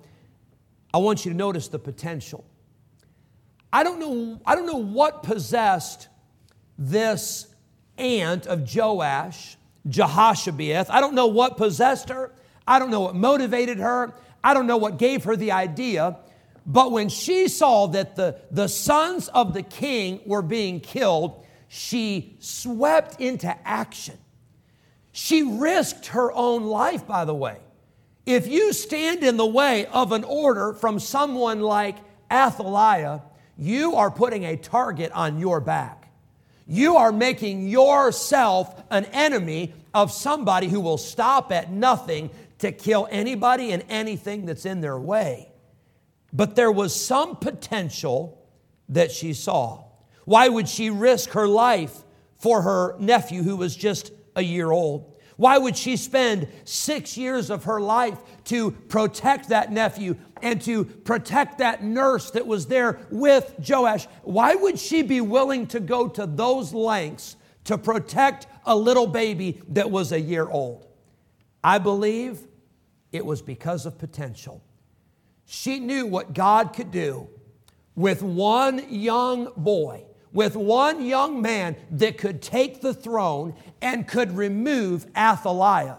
I 0.92 0.98
want 0.98 1.24
you 1.24 1.30
to 1.30 1.36
notice 1.36 1.68
the 1.68 1.78
potential. 1.78 2.44
I 3.72 3.82
don't 3.82 3.98
know, 3.98 4.38
I 4.44 4.54
don't 4.54 4.66
know 4.66 4.76
what 4.76 5.22
possessed 5.22 6.08
this 6.76 7.46
aunt 7.96 8.46
of 8.46 8.68
Joash, 8.76 9.56
Jehoshabeath. 9.88 10.90
I 10.90 11.00
don't 11.00 11.14
know 11.14 11.28
what 11.28 11.56
possessed 11.56 12.10
her. 12.10 12.30
I 12.66 12.78
don't 12.78 12.90
know 12.90 13.00
what 13.00 13.14
motivated 13.14 13.78
her. 13.78 14.12
I 14.42 14.52
don't 14.52 14.66
know 14.66 14.76
what 14.76 14.98
gave 14.98 15.24
her 15.24 15.36
the 15.36 15.52
idea. 15.52 16.18
But 16.66 16.92
when 16.92 17.08
she 17.08 17.48
saw 17.48 17.86
that 17.88 18.14
the, 18.14 18.36
the 18.50 18.68
sons 18.68 19.28
of 19.28 19.54
the 19.54 19.62
king 19.62 20.20
were 20.26 20.42
being 20.42 20.80
killed, 20.80 21.46
she 21.68 22.36
swept 22.40 23.22
into 23.22 23.56
action. 23.66 24.18
She 25.16 25.44
risked 25.44 26.09
her 26.09 26.33
own 26.33 26.64
life, 26.64 27.06
by 27.06 27.25
the 27.25 27.37
way. 27.37 27.59
If 28.26 28.49
you 28.49 28.73
stand 28.73 29.23
in 29.23 29.37
the 29.37 29.47
way 29.47 29.87
of 29.87 30.11
an 30.11 30.25
order 30.25 30.75
from 30.75 30.99
someone 30.99 31.61
like 31.61 31.99
Athaliah, 32.33 33.23
you 33.56 33.94
are 33.94 34.11
putting 34.11 34.44
a 34.44 34.56
target 34.56 35.12
on 35.12 35.38
your 35.38 35.61
back. 35.61 36.09
You 36.66 36.97
are 36.97 37.12
making 37.12 37.68
yourself 37.68 38.83
an 38.90 39.04
enemy 39.12 39.73
of 39.94 40.11
somebody 40.11 40.66
who 40.66 40.80
will 40.80 40.99
stop 40.99 41.52
at 41.52 41.71
nothing 41.71 42.30
to 42.59 42.73
kill 42.73 43.06
anybody 43.09 43.71
and 43.71 43.85
anything 43.88 44.47
that's 44.47 44.66
in 44.66 44.80
their 44.80 44.99
way. 44.99 45.49
But 46.33 46.56
there 46.56 46.73
was 46.73 46.92
some 46.92 47.37
potential 47.37 48.44
that 48.88 49.12
she 49.12 49.33
saw. 49.33 49.85
Why 50.25 50.49
would 50.49 50.68
she 50.68 50.90
risk 50.90 51.30
her 51.30 51.47
life 51.47 52.02
for 52.37 52.62
her 52.62 52.97
nephew 52.99 53.44
who 53.44 53.54
was 53.54 53.76
just 53.76 54.11
a 54.37 54.43
year 54.43 54.71
old. 54.71 55.14
Why 55.37 55.59
would 55.59 55.76
she 55.76 55.97
spend 55.97 56.47
six 56.64 57.17
years 57.17 57.50
of 57.50 57.64
her 57.64 57.81
life 57.81 58.19
to 58.45 58.71
protect 58.71 59.49
that 59.49 59.73
nephew 59.73 60.17
and 60.43 60.61
to 60.62 60.85
protect 60.85 61.59
that 61.59 61.83
nurse 61.83 62.31
that 62.33 62.47
was 62.47 62.67
there 62.67 63.00
with 63.11 63.55
Joash? 63.69 64.07
Why 64.23 64.55
would 64.55 64.79
she 64.79 65.03
be 65.03 65.21
willing 65.21 65.67
to 65.69 65.81
go 65.81 66.09
to 66.09 66.26
those 66.26 66.73
lengths 66.73 67.37
to 67.64 67.76
protect 67.76 68.47
a 68.64 68.76
little 68.76 69.07
baby 69.07 69.61
that 69.71 69.91
was 69.91 70.12
a 70.12 70.21
year 70.21 70.49
old? 70.49 70.87
I 71.64 71.79
believe 71.79 72.47
it 73.11 73.25
was 73.25 73.43
because 73.43 73.87
of 73.87 73.99
potential. 73.99 74.62
She 75.47 75.81
knew 75.81 76.07
what 76.07 76.33
God 76.33 76.73
could 76.75 76.91
do 76.91 77.29
with 77.97 78.23
one 78.23 78.85
young 78.88 79.53
boy 79.57 80.05
with 80.35 80.57
one 80.57 81.07
young 81.07 81.41
man 81.41 81.76
that 81.93 82.19
could 82.19 82.43
take 82.43 82.83
the 82.83 82.93
throne 82.93 83.55
and 83.81 84.07
could 84.07 84.37
remove 84.37 85.07
Athaliah. 85.17 85.97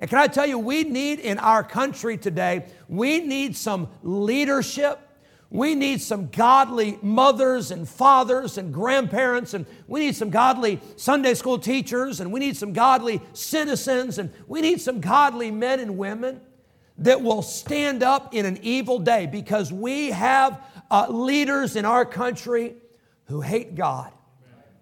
And 0.00 0.10
can 0.10 0.18
I 0.18 0.26
tell 0.26 0.46
you, 0.46 0.58
we 0.58 0.82
need 0.82 1.20
in 1.20 1.38
our 1.38 1.62
country 1.62 2.18
today, 2.18 2.66
we 2.88 3.20
need 3.20 3.56
some 3.56 3.88
leadership. 4.02 4.98
We 5.50 5.76
need 5.76 6.02
some 6.02 6.30
godly 6.30 6.98
mothers 7.00 7.70
and 7.70 7.88
fathers 7.88 8.58
and 8.58 8.74
grandparents, 8.74 9.54
and 9.54 9.66
we 9.86 10.00
need 10.00 10.16
some 10.16 10.30
godly 10.30 10.80
Sunday 10.96 11.34
school 11.34 11.60
teachers, 11.60 12.18
and 12.18 12.32
we 12.32 12.40
need 12.40 12.56
some 12.56 12.72
godly 12.72 13.22
citizens, 13.34 14.18
and 14.18 14.32
we 14.48 14.62
need 14.62 14.80
some 14.80 15.00
godly 15.00 15.52
men 15.52 15.78
and 15.78 15.96
women 15.96 16.40
that 16.98 17.22
will 17.22 17.42
stand 17.42 18.02
up 18.02 18.34
in 18.34 18.46
an 18.46 18.58
evil 18.62 18.98
day 18.98 19.26
because 19.26 19.72
we 19.72 20.10
have 20.10 20.60
uh, 20.90 21.06
leaders 21.08 21.76
in 21.76 21.84
our 21.84 22.04
country 22.04 22.74
who 23.26 23.40
hate 23.40 23.74
God. 23.74 24.12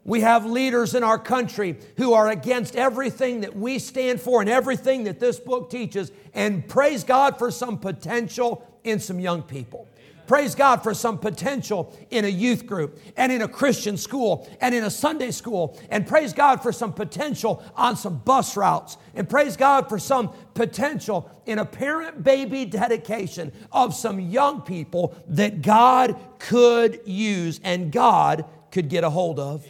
We 0.05 0.23
have 0.23 0.45
leaders 0.45 0.95
in 0.95 1.05
our 1.05 1.19
country 1.19 1.79
who 1.97 2.13
are 2.15 2.29
against 2.29 2.75
everything 2.75 3.43
that 3.43 3.55
we 3.57 3.79
stand 3.79 4.21
for 4.21 4.41
and 4.41 4.51
everything 4.51 5.05
that 5.05 5.21
this 5.21 5.39
book 5.39 5.71
teaches. 5.71 6.11
And 6.35 6.67
praise 6.67 7.05
God 7.05 7.39
for 7.39 7.53
some 7.53 7.79
potential 7.79 8.67
in 8.83 8.99
some 8.99 9.21
young 9.21 9.43
people. 9.43 9.87
Praise 10.27 10.55
God 10.55 10.83
for 10.83 10.95
some 10.95 11.19
potential 11.19 11.97
in 12.11 12.25
a 12.25 12.29
youth 12.29 12.67
group 12.67 12.99
and 13.17 13.33
in 13.33 13.43
a 13.43 13.49
Christian 13.49 13.97
school 13.97 14.49
and 14.61 14.75
in 14.75 14.85
a 14.85 14.91
Sunday 14.91 15.31
school. 15.31 15.79
And 15.91 16.07
praise 16.07 16.33
God 16.33 16.63
for 16.63 16.73
some 16.73 16.93
potential 16.93 17.63
on 17.77 17.97
some 17.97 18.19
bus 18.19 18.57
routes. 18.57 18.97
And 19.15 19.29
praise 19.29 19.57
God 19.57 19.89
for 19.89 19.99
some 19.99 20.33
potential 20.55 21.31
in 21.47 21.59
a 21.59 21.65
parent 21.65 22.23
baby 22.23 22.65
dedication 22.65 23.53
of 23.73 23.95
some 23.95 24.21
young 24.21 24.63
people 24.63 25.17
that 25.29 25.61
God 25.63 26.17
could 26.39 27.01
use 27.05 27.61
and 27.65 27.91
God 27.91 28.45
could 28.71 28.89
get 28.89 29.05
a 29.05 29.11
hold 29.11 29.41
of. 29.41 29.67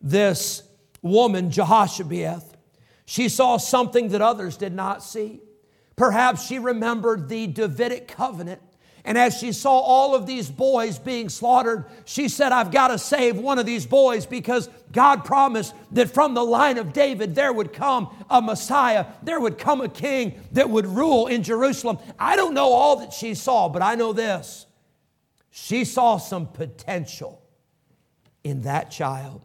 This 0.00 0.62
woman, 1.02 1.50
Jehoshabeath, 1.50 2.44
she 3.06 3.28
saw 3.28 3.58
something 3.58 4.08
that 4.08 4.22
others 4.22 4.56
did 4.56 4.72
not 4.72 5.02
see. 5.02 5.40
Perhaps 5.96 6.46
she 6.46 6.58
remembered 6.58 7.28
the 7.28 7.46
Davidic 7.46 8.08
covenant 8.08 8.60
and 9.04 9.18
as 9.18 9.36
she 9.36 9.52
saw 9.52 9.78
all 9.78 10.14
of 10.14 10.26
these 10.26 10.50
boys 10.50 10.98
being 10.98 11.28
slaughtered, 11.28 11.84
she 12.06 12.28
said, 12.28 12.52
I've 12.52 12.70
got 12.70 12.88
to 12.88 12.98
save 12.98 13.36
one 13.36 13.58
of 13.58 13.66
these 13.66 13.84
boys 13.84 14.24
because 14.24 14.70
God 14.92 15.26
promised 15.26 15.74
that 15.92 16.14
from 16.14 16.32
the 16.32 16.44
line 16.44 16.78
of 16.78 16.94
David 16.94 17.34
there 17.34 17.52
would 17.52 17.74
come 17.74 18.08
a 18.30 18.40
Messiah, 18.40 19.04
there 19.22 19.38
would 19.38 19.58
come 19.58 19.82
a 19.82 19.90
king 19.90 20.40
that 20.52 20.70
would 20.70 20.86
rule 20.86 21.26
in 21.26 21.42
Jerusalem. 21.42 21.98
I 22.18 22.34
don't 22.36 22.54
know 22.54 22.72
all 22.72 22.96
that 22.96 23.12
she 23.12 23.34
saw, 23.34 23.68
but 23.68 23.82
I 23.82 23.94
know 23.94 24.14
this. 24.14 24.64
She 25.50 25.84
saw 25.84 26.16
some 26.16 26.46
potential 26.46 27.42
in 28.42 28.62
that 28.62 28.90
child. 28.90 29.42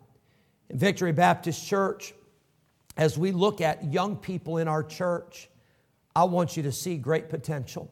In 0.70 0.78
Victory 0.78 1.12
Baptist 1.12 1.68
Church, 1.68 2.14
as 2.96 3.18
we 3.18 3.34
look 3.34 3.60
at 3.60 3.92
young 3.92 4.16
people 4.16 4.58
in 4.58 4.70
our 4.70 4.84
church, 4.84 5.50
I 6.16 6.24
want 6.24 6.56
you 6.56 6.64
to 6.64 6.72
see 6.72 6.96
great 6.96 7.28
potential. 7.30 7.92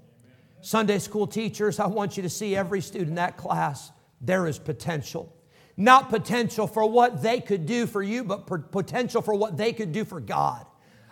Sunday 0.62 1.00
school 1.00 1.28
teachers, 1.28 1.80
I 1.80 1.88
want 1.88 2.18
you 2.18 2.24
to 2.24 2.30
see 2.30 2.56
every 2.56 2.82
student 2.82 3.10
in 3.10 3.16
that 3.16 3.38
class, 3.38 3.92
there 4.22 4.48
is 4.48 4.58
potential. 4.58 5.34
Not 5.76 6.10
potential 6.10 6.66
for 6.66 6.90
what 6.90 7.22
they 7.22 7.40
could 7.40 7.66
do 7.66 7.86
for 7.86 8.02
you, 8.02 8.24
but 8.24 8.72
potential 8.72 9.22
for 9.22 9.36
what 9.36 9.58
they 9.58 9.74
could 9.74 9.92
do 9.92 10.04
for 10.04 10.20
God. 10.20 10.66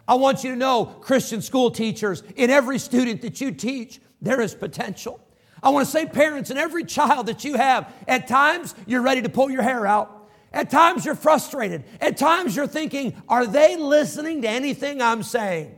I 0.07 0.15
want 0.15 0.43
you 0.43 0.51
to 0.51 0.55
know, 0.55 0.85
Christian 0.85 1.41
school 1.41 1.71
teachers, 1.71 2.23
in 2.35 2.49
every 2.49 2.79
student 2.79 3.21
that 3.21 3.41
you 3.41 3.51
teach, 3.51 3.99
there 4.21 4.41
is 4.41 4.55
potential. 4.55 5.19
I 5.61 5.69
want 5.69 5.85
to 5.85 5.91
say, 5.91 6.05
parents, 6.05 6.51
in 6.51 6.57
every 6.57 6.83
child 6.83 7.27
that 7.27 7.43
you 7.43 7.55
have, 7.55 7.91
at 8.07 8.27
times 8.27 8.75
you're 8.85 9.01
ready 9.01 9.21
to 9.21 9.29
pull 9.29 9.49
your 9.49 9.63
hair 9.63 9.85
out. 9.87 10.29
At 10.51 10.69
times 10.69 11.05
you're 11.05 11.15
frustrated. 11.15 11.83
At 11.99 12.17
times 12.17 12.55
you're 12.55 12.67
thinking, 12.67 13.21
are 13.27 13.45
they 13.45 13.75
listening 13.75 14.41
to 14.43 14.49
anything 14.49 15.01
I'm 15.01 15.21
saying? 15.21 15.77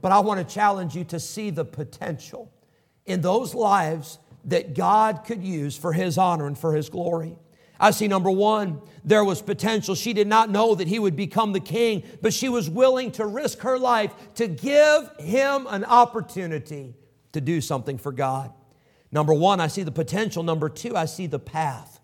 But 0.00 0.12
I 0.12 0.18
want 0.18 0.46
to 0.46 0.54
challenge 0.54 0.94
you 0.94 1.04
to 1.04 1.18
see 1.18 1.50
the 1.50 1.64
potential 1.64 2.52
in 3.06 3.20
those 3.20 3.54
lives 3.54 4.18
that 4.44 4.74
God 4.74 5.24
could 5.24 5.42
use 5.42 5.76
for 5.76 5.92
His 5.92 6.18
honor 6.18 6.46
and 6.46 6.58
for 6.58 6.74
His 6.74 6.88
glory. 6.88 7.36
I 7.78 7.90
see 7.90 8.08
number 8.08 8.30
one, 8.30 8.80
there 9.04 9.24
was 9.24 9.42
potential. 9.42 9.94
She 9.94 10.12
did 10.12 10.26
not 10.26 10.48
know 10.48 10.74
that 10.74 10.86
he 10.86 10.98
would 10.98 11.16
become 11.16 11.52
the 11.52 11.60
king, 11.60 12.04
but 12.22 12.32
she 12.32 12.48
was 12.48 12.70
willing 12.70 13.10
to 13.12 13.26
risk 13.26 13.60
her 13.60 13.78
life 13.78 14.12
to 14.36 14.46
give 14.46 15.10
him 15.18 15.66
an 15.68 15.84
opportunity 15.84 16.94
to 17.32 17.40
do 17.40 17.60
something 17.60 17.98
for 17.98 18.12
God. 18.12 18.52
Number 19.10 19.34
one, 19.34 19.60
I 19.60 19.66
see 19.66 19.82
the 19.82 19.92
potential. 19.92 20.42
Number 20.42 20.68
two, 20.68 20.96
I 20.96 21.04
see 21.04 21.26
the 21.26 21.38
path. 21.38 22.00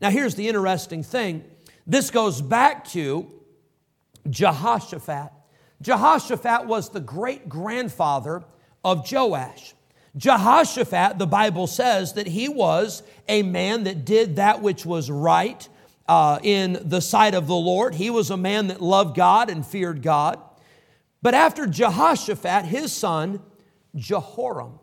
Now, 0.00 0.10
here's 0.10 0.34
the 0.34 0.48
interesting 0.48 1.02
thing 1.02 1.44
this 1.86 2.10
goes 2.10 2.40
back 2.40 2.86
to 2.88 3.30
Jehoshaphat. 4.28 5.30
Jehoshaphat 5.82 6.66
was 6.66 6.90
the 6.90 7.00
great 7.00 7.48
grandfather 7.48 8.44
of 8.84 9.10
Joash. 9.10 9.74
Jehoshaphat, 10.16 11.18
the 11.18 11.26
Bible 11.26 11.66
says 11.66 12.14
that 12.14 12.26
he 12.26 12.48
was 12.48 13.02
a 13.28 13.42
man 13.42 13.84
that 13.84 14.04
did 14.04 14.36
that 14.36 14.60
which 14.60 14.84
was 14.84 15.10
right 15.10 15.66
uh, 16.06 16.38
in 16.42 16.78
the 16.82 17.00
sight 17.00 17.34
of 17.34 17.46
the 17.46 17.54
Lord. 17.54 17.94
He 17.94 18.10
was 18.10 18.30
a 18.30 18.36
man 18.36 18.68
that 18.68 18.82
loved 18.82 19.16
God 19.16 19.48
and 19.48 19.66
feared 19.66 20.02
God. 20.02 20.38
But 21.22 21.34
after 21.34 21.66
Jehoshaphat, 21.66 22.66
his 22.66 22.92
son, 22.92 23.40
Jehoram. 23.94 24.80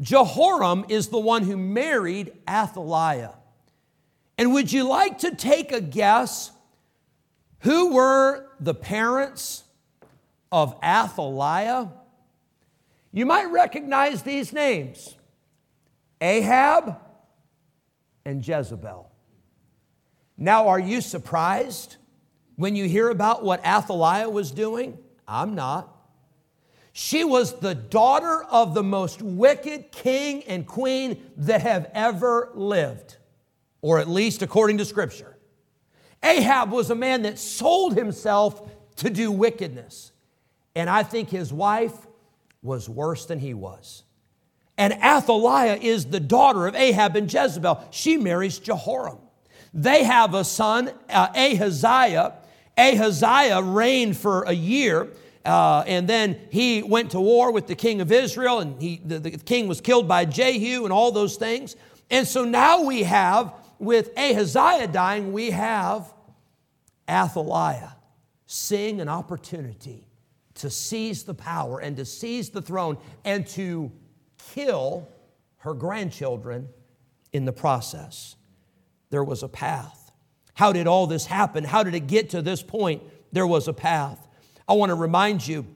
Jehoram 0.00 0.86
is 0.88 1.08
the 1.08 1.18
one 1.18 1.42
who 1.42 1.56
married 1.56 2.32
Athaliah. 2.48 3.34
And 4.38 4.52
would 4.54 4.72
you 4.72 4.88
like 4.88 5.18
to 5.18 5.34
take 5.34 5.72
a 5.72 5.80
guess 5.80 6.50
who 7.60 7.92
were 7.92 8.46
the 8.58 8.74
parents 8.74 9.64
of 10.50 10.76
Athaliah? 10.82 11.88
You 13.14 13.26
might 13.26 13.44
recognize 13.44 14.22
these 14.22 14.52
names 14.52 15.14
Ahab 16.20 16.96
and 18.24 18.46
Jezebel. 18.46 19.08
Now, 20.36 20.66
are 20.66 20.80
you 20.80 21.00
surprised 21.00 21.96
when 22.56 22.74
you 22.74 22.88
hear 22.88 23.08
about 23.08 23.44
what 23.44 23.64
Athaliah 23.64 24.28
was 24.28 24.50
doing? 24.50 24.98
I'm 25.28 25.54
not. 25.54 25.96
She 26.92 27.22
was 27.22 27.60
the 27.60 27.74
daughter 27.74 28.42
of 28.50 28.74
the 28.74 28.82
most 28.82 29.22
wicked 29.22 29.92
king 29.92 30.42
and 30.44 30.66
queen 30.66 31.30
that 31.36 31.60
have 31.60 31.88
ever 31.94 32.50
lived, 32.54 33.18
or 33.80 34.00
at 34.00 34.08
least 34.08 34.42
according 34.42 34.78
to 34.78 34.84
Scripture. 34.84 35.36
Ahab 36.20 36.72
was 36.72 36.90
a 36.90 36.96
man 36.96 37.22
that 37.22 37.38
sold 37.38 37.96
himself 37.96 38.68
to 38.96 39.08
do 39.08 39.30
wickedness. 39.30 40.10
And 40.74 40.90
I 40.90 41.04
think 41.04 41.30
his 41.30 41.52
wife 41.52 41.94
was 42.64 42.88
worse 42.88 43.26
than 43.26 43.38
he 43.38 43.54
was. 43.54 44.02
And 44.76 44.92
Athaliah 44.94 45.76
is 45.76 46.06
the 46.06 46.18
daughter 46.18 46.66
of 46.66 46.74
Ahab 46.74 47.14
and 47.14 47.32
Jezebel. 47.32 47.86
She 47.90 48.16
marries 48.16 48.58
Jehoram. 48.58 49.18
They 49.72 50.02
have 50.02 50.34
a 50.34 50.44
son, 50.44 50.90
uh, 51.08 51.28
Ahaziah. 51.36 52.34
Ahaziah 52.76 53.62
reigned 53.62 54.16
for 54.16 54.42
a 54.42 54.52
year. 54.52 55.08
Uh, 55.44 55.84
and 55.86 56.08
then 56.08 56.40
he 56.50 56.82
went 56.82 57.10
to 57.10 57.20
war 57.20 57.52
with 57.52 57.66
the 57.66 57.74
king 57.74 58.00
of 58.00 58.10
Israel, 58.10 58.60
and 58.60 58.80
he, 58.80 59.00
the, 59.04 59.18
the 59.18 59.30
king 59.32 59.68
was 59.68 59.80
killed 59.80 60.08
by 60.08 60.24
Jehu 60.24 60.84
and 60.84 60.92
all 60.92 61.12
those 61.12 61.36
things. 61.36 61.76
And 62.10 62.26
so 62.26 62.44
now 62.44 62.82
we 62.82 63.02
have, 63.02 63.52
with 63.78 64.10
Ahaziah 64.16 64.88
dying, 64.88 65.32
we 65.32 65.50
have 65.50 66.12
Athaliah 67.08 67.96
seeing 68.46 69.00
an 69.00 69.08
opportunity 69.08 70.06
to 70.54 70.70
seize 70.70 71.24
the 71.24 71.34
power 71.34 71.80
and 71.80 71.96
to 71.96 72.04
seize 72.04 72.50
the 72.50 72.62
throne 72.62 72.96
and 73.24 73.46
to 73.48 73.90
kill 74.52 75.08
her 75.58 75.74
grandchildren 75.74 76.68
in 77.32 77.44
the 77.44 77.52
process. 77.52 78.36
There 79.10 79.24
was 79.24 79.42
a 79.42 79.48
path. 79.48 80.12
How 80.54 80.72
did 80.72 80.86
all 80.86 81.06
this 81.06 81.26
happen? 81.26 81.64
How 81.64 81.82
did 81.82 81.94
it 81.94 82.06
get 82.06 82.30
to 82.30 82.42
this 82.42 82.62
point? 82.62 83.02
There 83.32 83.46
was 83.46 83.66
a 83.66 83.72
path. 83.72 84.28
I 84.68 84.74
want 84.74 84.90
to 84.90 84.94
remind 84.94 85.46
you 85.46 85.66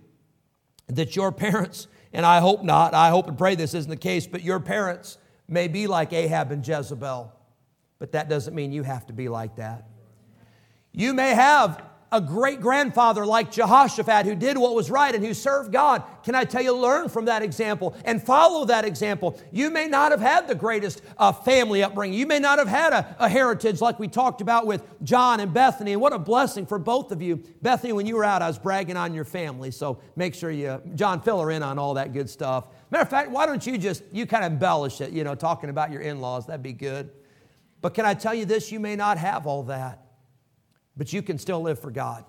that 0.86 1.16
your 1.16 1.32
parents, 1.32 1.88
and 2.12 2.24
I 2.24 2.40
hope 2.40 2.62
not, 2.62 2.94
I 2.94 3.10
hope 3.10 3.26
and 3.26 3.36
pray 3.36 3.54
this 3.54 3.74
isn't 3.74 3.90
the 3.90 3.96
case, 3.96 4.26
but 4.26 4.42
your 4.42 4.60
parents 4.60 5.18
may 5.48 5.66
be 5.66 5.86
like 5.86 6.12
Ahab 6.12 6.52
and 6.52 6.66
Jezebel, 6.66 7.32
but 7.98 8.12
that 8.12 8.28
doesn't 8.28 8.54
mean 8.54 8.72
you 8.72 8.84
have 8.84 9.06
to 9.06 9.12
be 9.12 9.28
like 9.28 9.56
that. 9.56 9.88
You 10.92 11.12
may 11.14 11.34
have 11.34 11.82
a 12.10 12.20
great 12.20 12.60
grandfather 12.60 13.26
like 13.26 13.50
Jehoshaphat 13.50 14.24
who 14.24 14.34
did 14.34 14.56
what 14.56 14.74
was 14.74 14.90
right 14.90 15.14
and 15.14 15.24
who 15.24 15.34
served 15.34 15.72
God. 15.72 16.02
Can 16.22 16.34
I 16.34 16.44
tell 16.44 16.62
you, 16.62 16.74
learn 16.74 17.08
from 17.08 17.26
that 17.26 17.42
example 17.42 17.96
and 18.04 18.22
follow 18.22 18.64
that 18.66 18.84
example. 18.84 19.38
You 19.52 19.70
may 19.70 19.88
not 19.88 20.12
have 20.12 20.20
had 20.20 20.48
the 20.48 20.54
greatest 20.54 21.02
uh, 21.18 21.32
family 21.32 21.82
upbringing. 21.82 22.18
You 22.18 22.26
may 22.26 22.38
not 22.38 22.58
have 22.58 22.68
had 22.68 22.92
a, 22.92 23.16
a, 23.18 23.28
heritage 23.28 23.80
like 23.80 23.98
we 23.98 24.08
talked 24.08 24.40
about 24.40 24.66
with 24.66 24.82
John 25.02 25.40
and 25.40 25.52
Bethany. 25.52 25.92
And 25.92 26.00
what 26.00 26.12
a 26.12 26.18
blessing 26.18 26.66
for 26.66 26.78
both 26.78 27.12
of 27.12 27.20
you. 27.20 27.36
Bethany, 27.60 27.92
when 27.92 28.06
you 28.06 28.16
were 28.16 28.24
out, 28.24 28.40
I 28.40 28.48
was 28.48 28.58
bragging 28.58 28.96
on 28.96 29.12
your 29.12 29.24
family. 29.24 29.70
So 29.70 30.00
make 30.16 30.34
sure 30.34 30.50
you, 30.50 30.80
John, 30.94 31.20
fill 31.20 31.40
her 31.40 31.50
in 31.50 31.62
on 31.62 31.78
all 31.78 31.94
that 31.94 32.12
good 32.12 32.30
stuff. 32.30 32.68
Matter 32.90 33.02
of 33.02 33.10
fact, 33.10 33.30
why 33.30 33.44
don't 33.44 33.66
you 33.66 33.76
just, 33.76 34.02
you 34.12 34.26
kind 34.26 34.44
of 34.44 34.52
embellish 34.52 35.00
it, 35.00 35.10
you 35.12 35.24
know, 35.24 35.34
talking 35.34 35.68
about 35.68 35.92
your 35.92 36.00
in 36.00 36.20
laws. 36.20 36.46
That'd 36.46 36.62
be 36.62 36.72
good. 36.72 37.10
But 37.80 37.94
can 37.94 38.06
I 38.06 38.14
tell 38.14 38.34
you 38.34 38.44
this? 38.44 38.72
You 38.72 38.80
may 38.80 38.96
not 38.96 39.18
have 39.18 39.46
all 39.46 39.64
that 39.64 40.07
but 40.98 41.12
you 41.12 41.22
can 41.22 41.38
still 41.38 41.62
live 41.62 41.78
for 41.78 41.90
God. 41.90 42.24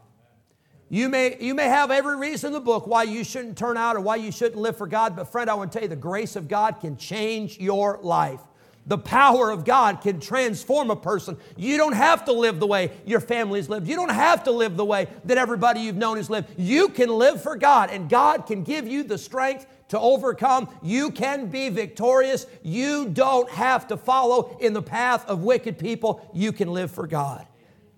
You 0.88 1.10
may, 1.10 1.38
you 1.40 1.54
may 1.54 1.68
have 1.68 1.92
every 1.92 2.16
reason 2.16 2.48
in 2.48 2.54
the 2.54 2.62
book 2.62 2.88
why 2.88 3.04
you 3.04 3.24
shouldn't 3.24 3.58
turn 3.58 3.78
out 3.78 3.96
or 3.96 4.00
why 4.00 4.16
you 4.16 4.32
shouldn't 4.32 4.60
live 4.60 4.78
for 4.78 4.88
God, 4.88 5.16
but 5.16 5.26
friend, 5.26 5.50
I 5.50 5.54
want 5.56 5.72
to 5.72 5.78
tell 5.78 5.84
you 5.84 5.90
the 5.90 5.96
grace 5.96 6.36
of 6.36 6.48
God 6.48 6.80
can 6.80 6.98
change 6.98 7.60
your 7.60 8.00
life. 8.02 8.40
The 8.88 8.98
power 8.98 9.52
of 9.52 9.66
God 9.66 10.02
can 10.02 10.20
transform 10.20 10.90
a 10.90 10.96
person. 10.96 11.38
You 11.56 11.78
don't 11.78 11.94
have 11.94 12.26
to 12.26 12.32
live 12.32 12.60
the 12.60 12.66
way 12.66 12.92
your 13.06 13.20
family's 13.20 13.70
lived. 13.70 13.88
You 13.88 13.96
don't 13.96 14.10
have 14.10 14.46
to 14.46 14.52
live 14.52 14.78
the 14.78 14.86
way 14.86 15.08
that 15.26 15.38
everybody 15.38 15.82
you've 15.82 15.96
known 15.96 16.18
has 16.18 16.28
lived. 16.28 16.48
You 16.58 16.90
can 16.90 17.10
live 17.10 17.44
for 17.44 17.56
God, 17.56 17.92
and 17.92 18.10
God 18.10 18.48
can 18.48 18.64
give 18.64 18.88
you 18.88 19.04
the 19.04 19.20
strength 19.20 19.68
to 19.90 20.00
overcome. 20.00 20.70
You 20.82 21.12
can 21.12 21.48
be 21.48 21.70
victorious. 21.70 22.48
You 22.64 23.10
don't 23.10 23.50
have 23.52 23.88
to 23.90 23.98
follow 23.98 24.58
in 24.60 24.74
the 24.74 24.82
path 24.82 25.28
of 25.28 25.44
wicked 25.44 25.78
people. 25.78 26.28
You 26.34 26.52
can 26.52 26.74
live 26.74 26.90
for 26.90 27.06
God. 27.06 27.46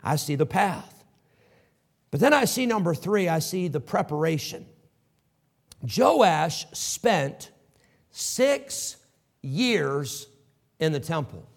I 0.04 0.16
see 0.16 0.36
the 0.36 0.46
path. 0.46 1.04
But 2.10 2.20
then 2.20 2.34
I 2.34 2.46
see 2.46 2.66
number 2.66 2.94
three, 2.94 3.30
I 3.30 3.40
see 3.40 3.68
the 3.68 3.80
preparation. 3.80 4.66
Joash 5.82 6.66
spent 6.74 7.52
six 8.12 8.98
years 9.42 10.28
in 10.80 10.92
the 10.92 11.00
temple. 11.00 11.48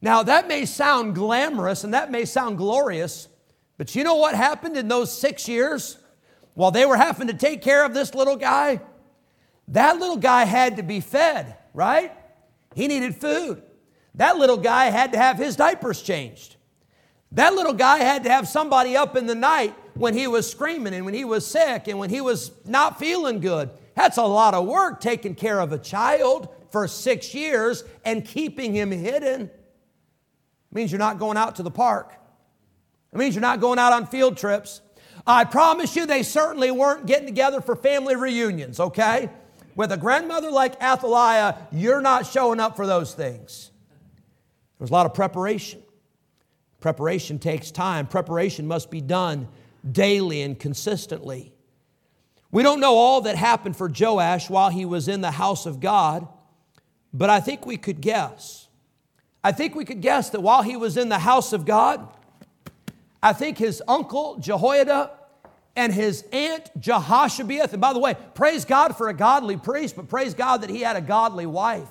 Now, 0.00 0.22
that 0.22 0.48
may 0.48 0.64
sound 0.64 1.14
glamorous 1.14 1.84
and 1.84 1.94
that 1.94 2.10
may 2.10 2.24
sound 2.24 2.58
glorious, 2.58 3.28
but 3.76 3.94
you 3.94 4.04
know 4.04 4.16
what 4.16 4.34
happened 4.34 4.76
in 4.76 4.88
those 4.88 5.16
six 5.16 5.48
years 5.48 5.98
while 6.54 6.70
they 6.70 6.86
were 6.86 6.96
having 6.96 7.28
to 7.28 7.34
take 7.34 7.62
care 7.62 7.84
of 7.84 7.94
this 7.94 8.14
little 8.14 8.36
guy? 8.36 8.80
That 9.68 9.98
little 9.98 10.16
guy 10.16 10.44
had 10.44 10.76
to 10.76 10.82
be 10.82 11.00
fed, 11.00 11.56
right? 11.74 12.12
He 12.74 12.88
needed 12.88 13.16
food. 13.16 13.62
That 14.14 14.38
little 14.38 14.56
guy 14.56 14.86
had 14.86 15.12
to 15.12 15.18
have 15.18 15.36
his 15.36 15.56
diapers 15.56 16.02
changed. 16.02 16.56
That 17.32 17.54
little 17.54 17.74
guy 17.74 17.98
had 17.98 18.24
to 18.24 18.30
have 18.30 18.48
somebody 18.48 18.96
up 18.96 19.16
in 19.16 19.26
the 19.26 19.34
night 19.34 19.74
when 19.94 20.14
he 20.14 20.26
was 20.26 20.50
screaming 20.50 20.94
and 20.94 21.04
when 21.04 21.14
he 21.14 21.24
was 21.24 21.46
sick 21.46 21.88
and 21.88 21.98
when 21.98 22.10
he 22.10 22.20
was 22.20 22.52
not 22.64 22.98
feeling 22.98 23.40
good. 23.40 23.70
That's 23.94 24.16
a 24.16 24.22
lot 24.22 24.54
of 24.54 24.66
work 24.66 25.00
taking 25.00 25.34
care 25.34 25.60
of 25.60 25.72
a 25.72 25.78
child 25.78 26.48
for 26.70 26.86
six 26.86 27.34
years 27.34 27.84
and 28.04 28.24
keeping 28.24 28.72
him 28.72 28.90
hidden. 28.90 29.42
It 29.42 30.74
means 30.74 30.92
you're 30.92 30.98
not 30.98 31.18
going 31.18 31.36
out 31.36 31.56
to 31.56 31.62
the 31.62 31.70
park. 31.70 32.14
It 33.12 33.18
means 33.18 33.34
you're 33.34 33.42
not 33.42 33.60
going 33.60 33.78
out 33.78 33.92
on 33.92 34.06
field 34.06 34.36
trips. 34.36 34.80
I 35.26 35.44
promise 35.44 35.96
you, 35.96 36.06
they 36.06 36.22
certainly 36.22 36.70
weren't 36.70 37.06
getting 37.06 37.26
together 37.26 37.60
for 37.60 37.76
family 37.76 38.16
reunions, 38.16 38.80
okay? 38.80 39.30
With 39.74 39.92
a 39.92 39.96
grandmother 39.96 40.50
like 40.50 40.82
Athaliah, 40.82 41.56
you're 41.72 42.00
not 42.00 42.26
showing 42.26 42.60
up 42.60 42.76
for 42.76 42.86
those 42.86 43.14
things. 43.14 43.70
There 44.78 44.84
was 44.84 44.90
a 44.90 44.92
lot 44.92 45.06
of 45.06 45.14
preparation. 45.14 45.82
Preparation 46.80 47.38
takes 47.38 47.70
time. 47.70 48.06
Preparation 48.06 48.66
must 48.66 48.90
be 48.90 49.00
done 49.00 49.48
daily 49.90 50.42
and 50.42 50.58
consistently. 50.58 51.52
We 52.50 52.62
don't 52.62 52.80
know 52.80 52.94
all 52.94 53.22
that 53.22 53.36
happened 53.36 53.76
for 53.76 53.90
Joash 53.90 54.48
while 54.48 54.70
he 54.70 54.84
was 54.84 55.08
in 55.08 55.20
the 55.20 55.32
house 55.32 55.66
of 55.66 55.80
God, 55.80 56.26
but 57.12 57.30
I 57.30 57.40
think 57.40 57.66
we 57.66 57.76
could 57.76 58.00
guess. 58.00 58.68
I 59.42 59.52
think 59.52 59.74
we 59.74 59.84
could 59.84 60.00
guess 60.00 60.30
that 60.30 60.40
while 60.40 60.62
he 60.62 60.76
was 60.76 60.96
in 60.96 61.08
the 61.08 61.18
house 61.18 61.52
of 61.52 61.64
God, 61.64 62.08
I 63.22 63.32
think 63.32 63.58
his 63.58 63.82
uncle 63.86 64.36
Jehoiada 64.38 65.10
and 65.76 65.92
his 65.92 66.24
aunt 66.32 66.70
Jehoshabeath, 66.80 67.72
and 67.72 67.80
by 67.80 67.92
the 67.92 67.98
way, 67.98 68.16
praise 68.34 68.64
God 68.64 68.96
for 68.96 69.08
a 69.08 69.14
godly 69.14 69.56
priest, 69.56 69.96
but 69.96 70.08
praise 70.08 70.34
God 70.34 70.62
that 70.62 70.70
he 70.70 70.80
had 70.80 70.96
a 70.96 71.00
godly 71.00 71.46
wife. 71.46 71.88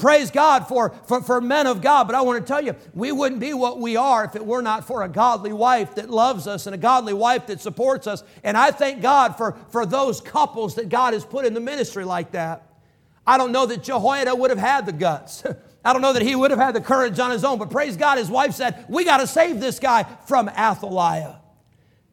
Praise 0.00 0.30
God 0.30 0.66
for, 0.66 0.90
for, 1.06 1.22
for 1.22 1.40
men 1.40 1.66
of 1.66 1.82
God. 1.82 2.04
But 2.04 2.16
I 2.16 2.22
want 2.22 2.44
to 2.44 2.46
tell 2.50 2.64
you, 2.64 2.74
we 2.94 3.12
wouldn't 3.12 3.40
be 3.40 3.52
what 3.52 3.78
we 3.78 3.96
are 3.96 4.24
if 4.24 4.34
it 4.34 4.44
were 4.44 4.62
not 4.62 4.86
for 4.86 5.02
a 5.02 5.08
godly 5.08 5.52
wife 5.52 5.94
that 5.96 6.08
loves 6.08 6.46
us 6.46 6.66
and 6.66 6.74
a 6.74 6.78
godly 6.78 7.12
wife 7.12 7.46
that 7.46 7.60
supports 7.60 8.06
us. 8.06 8.24
And 8.42 8.56
I 8.56 8.70
thank 8.70 9.02
God 9.02 9.36
for, 9.36 9.56
for 9.68 9.84
those 9.84 10.20
couples 10.20 10.74
that 10.76 10.88
God 10.88 11.12
has 11.12 11.24
put 11.24 11.44
in 11.44 11.52
the 11.52 11.60
ministry 11.60 12.04
like 12.04 12.32
that. 12.32 12.66
I 13.26 13.36
don't 13.36 13.52
know 13.52 13.66
that 13.66 13.82
Jehoiada 13.82 14.34
would 14.34 14.50
have 14.50 14.58
had 14.58 14.86
the 14.86 14.92
guts. 14.92 15.44
I 15.84 15.92
don't 15.92 16.02
know 16.02 16.14
that 16.14 16.22
he 16.22 16.34
would 16.34 16.50
have 16.50 16.60
had 16.60 16.74
the 16.74 16.80
courage 16.80 17.18
on 17.18 17.30
his 17.30 17.44
own, 17.44 17.58
but 17.58 17.70
praise 17.70 17.96
God, 17.96 18.18
his 18.18 18.30
wife 18.30 18.54
said, 18.54 18.86
We 18.88 19.04
got 19.04 19.18
to 19.18 19.26
save 19.26 19.60
this 19.60 19.78
guy 19.78 20.04
from 20.26 20.48
Athaliah. 20.48 21.36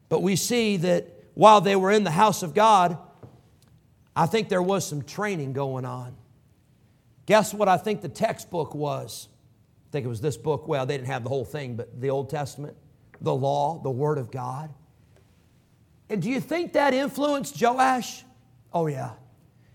But 0.08 0.22
we 0.22 0.36
see 0.36 0.76
that 0.78 1.06
while 1.34 1.60
they 1.60 1.76
were 1.76 1.90
in 1.90 2.04
the 2.04 2.10
house 2.10 2.42
of 2.42 2.54
God, 2.54 2.98
I 4.14 4.26
think 4.26 4.48
there 4.48 4.62
was 4.62 4.86
some 4.86 5.02
training 5.02 5.54
going 5.54 5.84
on. 5.84 6.16
Guess 7.28 7.52
what 7.52 7.68
I 7.68 7.76
think 7.76 8.00
the 8.00 8.08
textbook 8.08 8.74
was? 8.74 9.28
I 9.86 9.92
think 9.92 10.06
it 10.06 10.08
was 10.08 10.22
this 10.22 10.38
book. 10.38 10.66
Well, 10.66 10.86
they 10.86 10.96
didn't 10.96 11.08
have 11.08 11.24
the 11.24 11.28
whole 11.28 11.44
thing, 11.44 11.76
but 11.76 12.00
the 12.00 12.08
Old 12.08 12.30
Testament, 12.30 12.74
the 13.20 13.34
law, 13.34 13.78
the 13.82 13.90
Word 13.90 14.16
of 14.16 14.30
God. 14.30 14.72
And 16.08 16.22
do 16.22 16.30
you 16.30 16.40
think 16.40 16.72
that 16.72 16.94
influenced 16.94 17.60
Joash? 17.60 18.24
Oh, 18.72 18.86
yeah. 18.86 19.10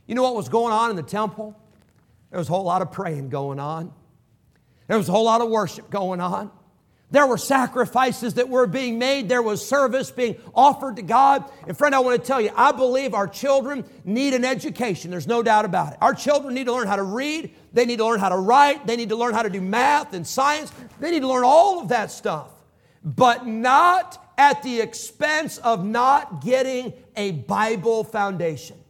You 0.07 0.15
know 0.15 0.23
what 0.23 0.35
was 0.35 0.49
going 0.49 0.73
on 0.73 0.89
in 0.89 0.95
the 0.95 1.03
temple? 1.03 1.55
There 2.31 2.39
was 2.39 2.49
a 2.49 2.51
whole 2.51 2.63
lot 2.63 2.81
of 2.81 2.91
praying 2.91 3.29
going 3.29 3.59
on, 3.59 3.93
there 4.87 4.97
was 4.97 5.07
a 5.07 5.11
whole 5.11 5.25
lot 5.25 5.41
of 5.41 5.49
worship 5.51 5.91
going 5.91 6.21
on. 6.21 6.49
There 7.13 7.27
were 7.27 7.37
sacrifices 7.37 8.33
that 8.33 8.49
were 8.49 8.65
being 8.65 8.97
made. 8.97 9.29
There 9.29 9.43
was 9.43 9.63
service 9.63 10.09
being 10.09 10.35
offered 10.55 10.95
to 10.95 11.03
God. 11.03 11.47
And 11.67 11.77
friend, 11.77 11.93
I 11.93 11.99
want 11.99 12.19
to 12.19 12.27
tell 12.27 12.41
you, 12.41 12.49
I 12.55 12.71
believe 12.71 13.13
our 13.13 13.27
children 13.27 13.85
need 14.03 14.33
an 14.33 14.43
education. 14.43 15.11
There's 15.11 15.27
no 15.27 15.43
doubt 15.43 15.63
about 15.63 15.93
it. 15.93 15.99
Our 16.01 16.15
children 16.15 16.55
need 16.55 16.63
to 16.63 16.73
learn 16.73 16.87
how 16.87 16.95
to 16.95 17.03
read. 17.03 17.53
They 17.71 17.85
need 17.85 17.97
to 17.97 18.05
learn 18.05 18.19
how 18.19 18.29
to 18.29 18.37
write. 18.37 18.87
They 18.87 18.95
need 18.95 19.09
to 19.09 19.15
learn 19.15 19.35
how 19.35 19.43
to 19.43 19.51
do 19.51 19.61
math 19.61 20.13
and 20.13 20.25
science. 20.25 20.71
They 20.99 21.11
need 21.11 21.19
to 21.19 21.27
learn 21.27 21.43
all 21.43 21.79
of 21.81 21.89
that 21.89 22.09
stuff. 22.09 22.49
But 23.03 23.45
not 23.45 24.33
at 24.35 24.63
the 24.63 24.81
expense 24.81 25.59
of 25.59 25.85
not 25.85 26.43
getting 26.43 26.93
a 27.15 27.29
Bible 27.29 28.03
foundation. 28.05 28.82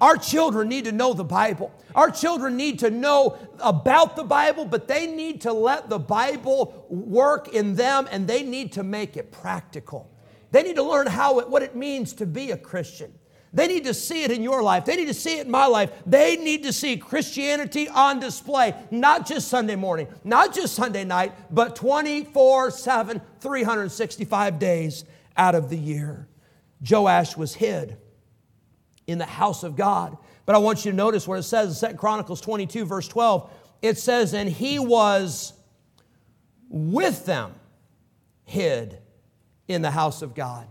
Our 0.00 0.16
children 0.16 0.68
need 0.68 0.84
to 0.84 0.92
know 0.92 1.12
the 1.12 1.24
Bible. 1.24 1.72
Our 1.94 2.10
children 2.10 2.56
need 2.56 2.78
to 2.80 2.90
know 2.90 3.36
about 3.60 4.16
the 4.16 4.24
Bible, 4.24 4.64
but 4.64 4.86
they 4.86 5.06
need 5.06 5.40
to 5.42 5.52
let 5.52 5.88
the 5.88 5.98
Bible 5.98 6.86
work 6.88 7.48
in 7.48 7.74
them 7.74 8.08
and 8.10 8.26
they 8.26 8.42
need 8.42 8.72
to 8.72 8.82
make 8.82 9.16
it 9.16 9.32
practical. 9.32 10.10
They 10.50 10.62
need 10.62 10.76
to 10.76 10.82
learn 10.82 11.06
how 11.06 11.40
it, 11.40 11.48
what 11.48 11.62
it 11.62 11.74
means 11.74 12.12
to 12.14 12.26
be 12.26 12.52
a 12.52 12.56
Christian. 12.56 13.12
They 13.52 13.66
need 13.66 13.84
to 13.84 13.94
see 13.94 14.24
it 14.24 14.30
in 14.30 14.42
your 14.42 14.62
life. 14.62 14.84
They 14.84 14.96
need 14.96 15.08
to 15.08 15.14
see 15.14 15.38
it 15.38 15.46
in 15.46 15.50
my 15.50 15.66
life. 15.66 15.90
They 16.06 16.36
need 16.36 16.64
to 16.64 16.72
see 16.72 16.98
Christianity 16.98 17.88
on 17.88 18.20
display, 18.20 18.74
not 18.90 19.26
just 19.26 19.48
Sunday 19.48 19.74
morning, 19.74 20.06
not 20.22 20.54
just 20.54 20.74
Sunday 20.74 21.04
night, 21.04 21.32
but 21.50 21.74
24 21.74 22.70
7, 22.70 23.20
365 23.40 24.58
days 24.58 25.04
out 25.36 25.54
of 25.54 25.70
the 25.70 25.78
year. 25.78 26.28
Joash 26.88 27.36
was 27.36 27.54
hid 27.54 27.96
in 29.08 29.18
the 29.18 29.26
house 29.26 29.64
of 29.64 29.74
God. 29.74 30.16
But 30.46 30.54
I 30.54 30.58
want 30.58 30.84
you 30.84 30.92
to 30.92 30.96
notice 30.96 31.26
where 31.26 31.38
it 31.38 31.42
says 31.42 31.82
in 31.82 31.90
2 31.90 31.96
Chronicles 31.96 32.40
22, 32.40 32.84
verse 32.84 33.08
12, 33.08 33.50
it 33.82 33.98
says, 33.98 34.34
And 34.34 34.48
he 34.48 34.78
was 34.78 35.54
with 36.68 37.24
them 37.26 37.54
hid 38.44 38.98
in 39.66 39.82
the 39.82 39.90
house 39.90 40.22
of 40.22 40.34
God. 40.34 40.68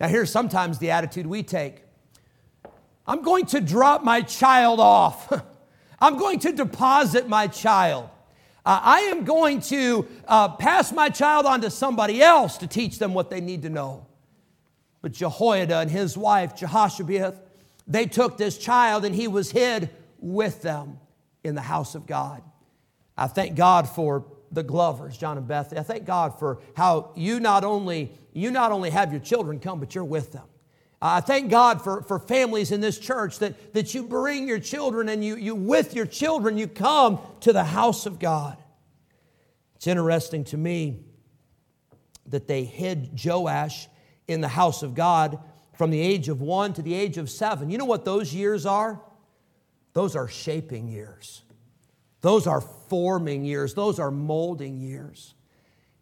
Now, 0.00 0.08
here's 0.08 0.30
sometimes 0.30 0.78
the 0.78 0.92
attitude 0.92 1.26
we 1.26 1.42
take 1.42 1.82
I'm 3.06 3.22
going 3.22 3.46
to 3.46 3.60
drop 3.60 4.04
my 4.04 4.22
child 4.22 4.78
off, 4.78 5.32
I'm 5.98 6.16
going 6.16 6.38
to 6.40 6.52
deposit 6.52 7.28
my 7.28 7.48
child. 7.48 8.08
Uh, 8.64 8.78
I 8.82 9.00
am 9.00 9.24
going 9.24 9.60
to 9.62 10.06
uh, 10.28 10.48
pass 10.50 10.92
my 10.92 11.08
child 11.08 11.46
on 11.46 11.62
to 11.62 11.70
somebody 11.70 12.22
else 12.22 12.58
to 12.58 12.66
teach 12.66 12.98
them 12.98 13.14
what 13.14 13.30
they 13.30 13.40
need 13.40 13.62
to 13.62 13.70
know. 13.70 14.06
But 15.02 15.12
Jehoiada 15.12 15.78
and 15.78 15.90
his 15.90 16.16
wife, 16.16 16.56
Jehoshabeath, 16.56 17.38
they 17.86 18.06
took 18.06 18.36
this 18.36 18.58
child 18.58 19.04
and 19.04 19.14
he 19.14 19.28
was 19.28 19.50
hid 19.50 19.90
with 20.18 20.62
them 20.62 20.98
in 21.42 21.54
the 21.54 21.62
house 21.62 21.94
of 21.94 22.06
God. 22.06 22.42
I 23.16 23.26
thank 23.26 23.56
God 23.56 23.88
for 23.88 24.24
the 24.52 24.62
Glovers, 24.62 25.16
John 25.16 25.38
and 25.38 25.46
Beth. 25.46 25.76
I 25.76 25.82
thank 25.82 26.04
God 26.04 26.38
for 26.38 26.58
how 26.76 27.10
you 27.14 27.40
not 27.40 27.64
only 27.64 28.12
you 28.32 28.50
not 28.50 28.72
only 28.72 28.90
have 28.90 29.12
your 29.12 29.20
children 29.20 29.58
come, 29.58 29.80
but 29.80 29.94
you're 29.94 30.04
with 30.04 30.32
them. 30.32 30.44
I 31.02 31.20
thank 31.20 31.50
God 31.50 31.82
for, 31.82 32.02
for 32.02 32.18
families 32.18 32.72
in 32.72 32.80
this 32.80 32.98
church 32.98 33.38
that, 33.38 33.72
that 33.72 33.94
you 33.94 34.02
bring 34.02 34.46
your 34.46 34.58
children 34.58 35.08
and 35.08 35.24
you, 35.24 35.36
you, 35.36 35.54
with 35.54 35.94
your 35.94 36.04
children, 36.04 36.58
you 36.58 36.68
come 36.68 37.18
to 37.40 37.52
the 37.52 37.64
house 37.64 38.04
of 38.04 38.18
God. 38.18 38.58
It's 39.76 39.86
interesting 39.86 40.44
to 40.44 40.58
me 40.58 41.00
that 42.26 42.46
they 42.46 42.64
hid 42.64 43.18
Joash 43.24 43.88
in 44.30 44.40
the 44.40 44.48
house 44.48 44.82
of 44.82 44.94
God 44.94 45.38
from 45.74 45.90
the 45.90 46.00
age 46.00 46.28
of 46.28 46.40
one 46.40 46.72
to 46.74 46.82
the 46.82 46.94
age 46.94 47.18
of 47.18 47.30
seven. 47.30 47.70
You 47.70 47.78
know 47.78 47.84
what 47.84 48.04
those 48.04 48.34
years 48.34 48.66
are? 48.66 49.00
Those 49.92 50.14
are 50.14 50.28
shaping 50.28 50.88
years, 50.88 51.42
those 52.20 52.46
are 52.46 52.60
forming 52.60 53.44
years, 53.44 53.74
those 53.74 53.98
are 53.98 54.10
molding 54.10 54.78
years. 54.78 55.34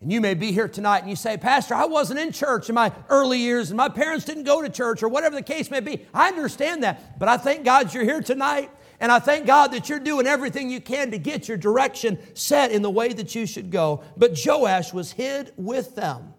And 0.00 0.12
you 0.12 0.20
may 0.20 0.34
be 0.34 0.52
here 0.52 0.68
tonight 0.68 1.00
and 1.00 1.10
you 1.10 1.16
say, 1.16 1.36
Pastor, 1.36 1.74
I 1.74 1.86
wasn't 1.86 2.20
in 2.20 2.30
church 2.30 2.68
in 2.68 2.74
my 2.76 2.92
early 3.08 3.38
years 3.38 3.70
and 3.70 3.76
my 3.76 3.88
parents 3.88 4.24
didn't 4.24 4.44
go 4.44 4.62
to 4.62 4.68
church 4.68 5.02
or 5.02 5.08
whatever 5.08 5.34
the 5.34 5.42
case 5.42 5.72
may 5.72 5.80
be. 5.80 6.06
I 6.14 6.28
understand 6.28 6.84
that, 6.84 7.18
but 7.18 7.28
I 7.28 7.36
thank 7.36 7.64
God 7.64 7.92
you're 7.92 8.04
here 8.04 8.20
tonight. 8.20 8.70
And 9.00 9.12
I 9.12 9.18
thank 9.20 9.46
God 9.46 9.72
that 9.72 9.88
you're 9.88 10.00
doing 10.00 10.26
everything 10.26 10.70
you 10.70 10.80
can 10.80 11.12
to 11.12 11.18
get 11.18 11.48
your 11.48 11.56
direction 11.56 12.18
set 12.34 12.72
in 12.72 12.82
the 12.82 12.90
way 12.90 13.12
that 13.12 13.34
you 13.34 13.46
should 13.46 13.70
go. 13.70 14.02
But 14.16 14.38
Joash 14.44 14.92
was 14.92 15.12
hid 15.12 15.52
with 15.56 15.94
them 15.94 16.34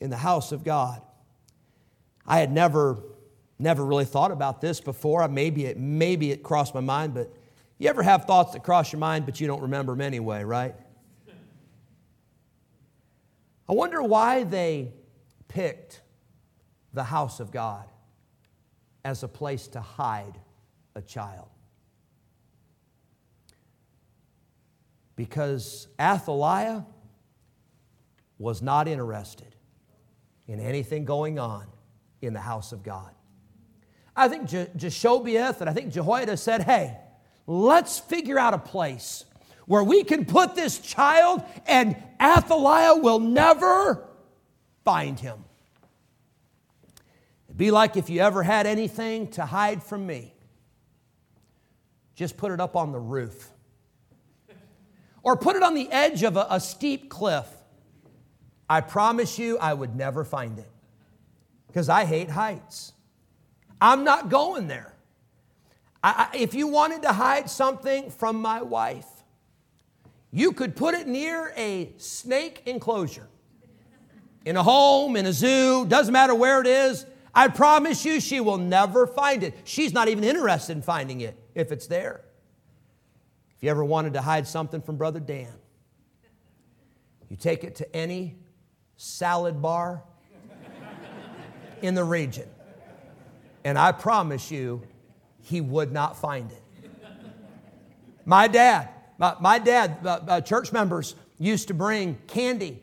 in 0.00 0.10
the 0.10 0.16
house 0.16 0.52
of 0.52 0.64
God. 0.64 1.00
I 2.26 2.38
had 2.38 2.52
never, 2.52 3.02
never 3.58 3.84
really 3.84 4.04
thought 4.04 4.30
about 4.30 4.60
this 4.60 4.80
before. 4.80 5.26
Maybe 5.28 5.66
it, 5.66 5.78
maybe 5.78 6.30
it 6.30 6.42
crossed 6.42 6.74
my 6.74 6.80
mind, 6.80 7.14
but 7.14 7.32
you 7.78 7.88
ever 7.88 8.02
have 8.02 8.24
thoughts 8.24 8.52
that 8.52 8.62
cross 8.62 8.92
your 8.92 9.00
mind, 9.00 9.26
but 9.26 9.40
you 9.40 9.46
don't 9.46 9.62
remember 9.62 9.92
them 9.92 10.00
anyway, 10.00 10.44
right? 10.44 10.74
I 13.68 13.72
wonder 13.72 14.02
why 14.02 14.44
they 14.44 14.92
picked 15.48 16.02
the 16.92 17.04
house 17.04 17.40
of 17.40 17.50
God 17.50 17.84
as 19.04 19.22
a 19.22 19.28
place 19.28 19.68
to 19.68 19.80
hide 19.80 20.38
a 20.94 21.02
child. 21.02 21.48
Because 25.16 25.88
Athaliah 26.00 26.86
was 28.38 28.62
not 28.62 28.86
interested 28.86 29.55
in 30.46 30.60
anything 30.60 31.04
going 31.04 31.38
on 31.38 31.66
in 32.22 32.32
the 32.32 32.40
house 32.40 32.72
of 32.72 32.82
God. 32.82 33.10
I 34.14 34.28
think 34.28 34.48
Je- 34.48 34.68
and 34.74 35.70
I 35.70 35.72
think 35.72 35.92
Jehoiada 35.92 36.36
said, 36.36 36.62
hey, 36.62 36.96
let's 37.46 37.98
figure 37.98 38.38
out 38.38 38.54
a 38.54 38.58
place 38.58 39.24
where 39.66 39.82
we 39.82 40.04
can 40.04 40.24
put 40.24 40.54
this 40.54 40.78
child 40.78 41.42
and 41.66 41.96
Athaliah 42.20 42.96
will 42.96 43.18
never 43.18 44.08
find 44.84 45.18
him. 45.18 45.44
It'd 47.48 47.58
be 47.58 47.70
like 47.70 47.96
if 47.96 48.08
you 48.08 48.20
ever 48.20 48.42
had 48.42 48.66
anything 48.66 49.28
to 49.32 49.44
hide 49.44 49.82
from 49.82 50.06
me, 50.06 50.32
just 52.14 52.36
put 52.36 52.52
it 52.52 52.60
up 52.60 52.76
on 52.76 52.92
the 52.92 52.98
roof. 52.98 53.50
Or 55.22 55.36
put 55.36 55.56
it 55.56 55.62
on 55.62 55.74
the 55.74 55.90
edge 55.90 56.22
of 56.22 56.36
a, 56.36 56.46
a 56.50 56.60
steep 56.60 57.10
cliff. 57.10 57.46
I 58.68 58.80
promise 58.80 59.38
you, 59.38 59.58
I 59.58 59.72
would 59.72 59.94
never 59.94 60.24
find 60.24 60.58
it 60.58 60.68
because 61.68 61.88
I 61.88 62.04
hate 62.04 62.30
heights. 62.30 62.92
I'm 63.80 64.04
not 64.04 64.28
going 64.28 64.66
there. 64.66 64.94
I, 66.02 66.28
I, 66.32 66.36
if 66.36 66.54
you 66.54 66.66
wanted 66.66 67.02
to 67.02 67.12
hide 67.12 67.48
something 67.50 68.10
from 68.10 68.40
my 68.40 68.62
wife, 68.62 69.06
you 70.32 70.52
could 70.52 70.74
put 70.74 70.94
it 70.94 71.06
near 71.06 71.52
a 71.56 71.92
snake 71.98 72.62
enclosure. 72.66 73.28
In 74.44 74.56
a 74.56 74.62
home, 74.62 75.16
in 75.16 75.26
a 75.26 75.32
zoo, 75.32 75.86
doesn't 75.86 76.12
matter 76.12 76.34
where 76.34 76.60
it 76.60 76.66
is. 76.66 77.06
I 77.34 77.48
promise 77.48 78.04
you, 78.04 78.20
she 78.20 78.40
will 78.40 78.58
never 78.58 79.06
find 79.06 79.42
it. 79.42 79.54
She's 79.64 79.92
not 79.92 80.08
even 80.08 80.24
interested 80.24 80.76
in 80.76 80.82
finding 80.82 81.20
it 81.20 81.36
if 81.54 81.72
it's 81.72 81.86
there. 81.86 82.22
If 83.56 83.62
you 83.62 83.70
ever 83.70 83.84
wanted 83.84 84.14
to 84.14 84.22
hide 84.22 84.46
something 84.46 84.80
from 84.80 84.96
Brother 84.96 85.20
Dan, 85.20 85.52
you 87.28 87.36
take 87.36 87.64
it 87.64 87.76
to 87.76 87.96
any 87.96 88.36
salad 88.96 89.60
bar 89.60 90.02
in 91.82 91.94
the 91.94 92.04
region. 92.04 92.48
And 93.64 93.78
I 93.78 93.92
promise 93.92 94.50
you, 94.50 94.82
he 95.42 95.60
would 95.60 95.92
not 95.92 96.16
find 96.16 96.50
it. 96.50 96.62
My 98.24 98.48
dad, 98.48 98.88
my, 99.18 99.36
my 99.40 99.58
dad, 99.58 99.98
uh, 100.04 100.20
uh, 100.26 100.40
church 100.40 100.72
members 100.72 101.14
used 101.38 101.68
to 101.68 101.74
bring 101.74 102.18
candy 102.26 102.82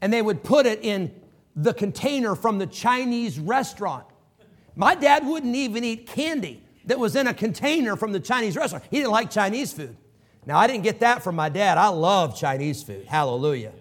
and 0.00 0.12
they 0.12 0.22
would 0.22 0.44
put 0.44 0.66
it 0.66 0.84
in 0.84 1.12
the 1.56 1.74
container 1.74 2.34
from 2.34 2.58
the 2.58 2.66
Chinese 2.66 3.38
restaurant. 3.38 4.06
My 4.76 4.94
dad 4.94 5.26
wouldn't 5.26 5.54
even 5.54 5.82
eat 5.84 6.06
candy 6.06 6.62
that 6.86 6.98
was 6.98 7.16
in 7.16 7.26
a 7.26 7.34
container 7.34 7.96
from 7.96 8.12
the 8.12 8.20
Chinese 8.20 8.56
restaurant. 8.56 8.84
He 8.90 8.98
didn't 8.98 9.12
like 9.12 9.30
Chinese 9.30 9.72
food. 9.72 9.96
Now, 10.46 10.58
I 10.58 10.66
didn't 10.66 10.82
get 10.82 11.00
that 11.00 11.22
from 11.22 11.36
my 11.36 11.48
dad. 11.48 11.78
I 11.78 11.88
love 11.88 12.36
Chinese 12.36 12.82
food. 12.82 13.06
Hallelujah. 13.06 13.72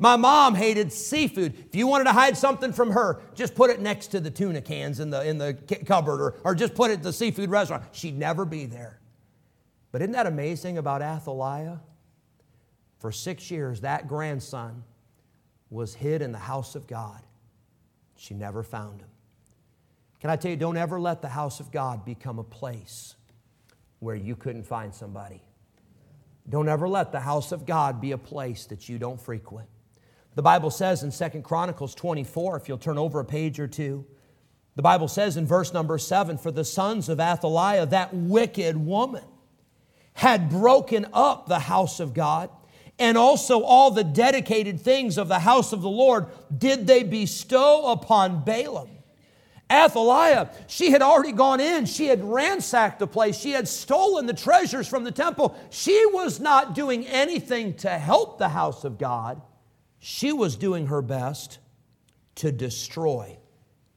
My 0.00 0.16
mom 0.16 0.54
hated 0.54 0.92
seafood. 0.94 1.54
If 1.66 1.76
you 1.76 1.86
wanted 1.86 2.04
to 2.04 2.12
hide 2.12 2.34
something 2.34 2.72
from 2.72 2.90
her, 2.92 3.20
just 3.34 3.54
put 3.54 3.68
it 3.68 3.80
next 3.80 4.08
to 4.08 4.20
the 4.20 4.30
tuna 4.30 4.62
cans 4.62 4.98
in 4.98 5.10
the, 5.10 5.22
in 5.28 5.36
the 5.36 5.52
cupboard 5.84 6.22
or, 6.22 6.34
or 6.42 6.54
just 6.54 6.74
put 6.74 6.90
it 6.90 6.94
at 6.94 7.02
the 7.02 7.12
seafood 7.12 7.50
restaurant. 7.50 7.84
She'd 7.92 8.18
never 8.18 8.46
be 8.46 8.64
there. 8.64 8.98
But 9.92 10.00
isn't 10.00 10.12
that 10.12 10.26
amazing 10.26 10.78
about 10.78 11.02
Athaliah? 11.02 11.80
For 12.98 13.12
six 13.12 13.50
years, 13.50 13.82
that 13.82 14.08
grandson 14.08 14.84
was 15.68 15.94
hid 15.94 16.22
in 16.22 16.32
the 16.32 16.38
house 16.38 16.74
of 16.74 16.86
God. 16.86 17.20
She 18.16 18.32
never 18.32 18.62
found 18.62 19.00
him. 19.00 19.08
Can 20.20 20.30
I 20.30 20.36
tell 20.36 20.50
you, 20.50 20.56
don't 20.56 20.76
ever 20.78 20.98
let 20.98 21.20
the 21.20 21.28
house 21.28 21.60
of 21.60 21.70
God 21.70 22.06
become 22.06 22.38
a 22.38 22.44
place 22.44 23.16
where 23.98 24.16
you 24.16 24.34
couldn't 24.34 24.64
find 24.64 24.94
somebody. 24.94 25.42
Don't 26.48 26.68
ever 26.68 26.88
let 26.88 27.12
the 27.12 27.20
house 27.20 27.52
of 27.52 27.66
God 27.66 28.00
be 28.00 28.12
a 28.12 28.18
place 28.18 28.64
that 28.66 28.88
you 28.88 28.98
don't 28.98 29.20
frequent. 29.20 29.68
The 30.34 30.42
Bible 30.42 30.70
says 30.70 31.02
in 31.02 31.10
Second 31.10 31.42
Chronicles 31.42 31.94
24, 31.94 32.56
if 32.56 32.68
you'll 32.68 32.78
turn 32.78 32.98
over 32.98 33.20
a 33.20 33.24
page 33.24 33.58
or 33.58 33.66
two, 33.66 34.06
the 34.76 34.82
Bible 34.82 35.08
says 35.08 35.36
in 35.36 35.46
verse 35.46 35.72
number 35.72 35.98
7 35.98 36.38
For 36.38 36.52
the 36.52 36.64
sons 36.64 37.08
of 37.08 37.20
Athaliah, 37.20 37.86
that 37.86 38.14
wicked 38.14 38.76
woman, 38.76 39.24
had 40.14 40.50
broken 40.50 41.06
up 41.12 41.46
the 41.46 41.58
house 41.58 41.98
of 41.98 42.14
God, 42.14 42.50
and 42.98 43.18
also 43.18 43.62
all 43.62 43.90
the 43.90 44.04
dedicated 44.04 44.80
things 44.80 45.18
of 45.18 45.28
the 45.28 45.38
house 45.38 45.72
of 45.72 45.82
the 45.82 45.88
Lord 45.88 46.26
did 46.56 46.86
they 46.86 47.02
bestow 47.02 47.90
upon 47.90 48.44
Baalim. 48.44 48.88
Athaliah, 49.70 50.50
she 50.66 50.90
had 50.90 51.00
already 51.00 51.32
gone 51.32 51.60
in. 51.60 51.86
She 51.86 52.06
had 52.06 52.24
ransacked 52.24 52.98
the 52.98 53.06
place. 53.06 53.38
She 53.38 53.52
had 53.52 53.68
stolen 53.68 54.26
the 54.26 54.34
treasures 54.34 54.88
from 54.88 55.04
the 55.04 55.12
temple. 55.12 55.56
She 55.70 56.04
was 56.06 56.40
not 56.40 56.74
doing 56.74 57.06
anything 57.06 57.74
to 57.74 57.90
help 57.90 58.38
the 58.38 58.48
house 58.48 58.84
of 58.84 58.98
God. 58.98 59.40
She 60.00 60.32
was 60.32 60.56
doing 60.56 60.86
her 60.86 61.02
best 61.02 61.58
to 62.36 62.50
destroy 62.50 63.38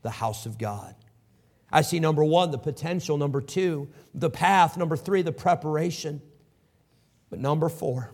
the 0.02 0.10
house 0.10 0.46
of 0.46 0.58
God. 0.58 0.96
I 1.72 1.82
see 1.82 2.00
number 2.00 2.24
one, 2.24 2.52
the 2.52 2.58
potential. 2.58 3.18
Number 3.18 3.42
two, 3.42 3.90
the 4.14 4.30
path. 4.30 4.78
Number 4.78 4.96
three, 4.96 5.24
the 5.24 5.32
preparation. 5.32 6.22
But 7.30 7.40
number 7.40 7.70
four, 7.70 8.14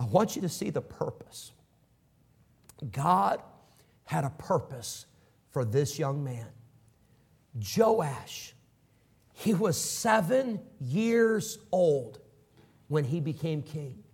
I 0.00 0.04
want 0.06 0.36
you 0.36 0.42
to 0.42 0.48
see 0.48 0.70
the 0.70 0.80
purpose. 0.80 1.52
God 2.92 3.42
had 4.04 4.24
a 4.24 4.30
purpose 4.30 5.06
for 5.50 5.64
this 5.64 5.98
young 5.98 6.22
man. 6.24 6.46
Joash, 7.76 8.54
he 9.32 9.52
was 9.54 9.76
seven 9.76 10.60
years 10.80 11.58
old 11.72 12.20
when 12.86 13.04
he 13.04 13.20
became 13.20 13.62
king. 13.62 14.04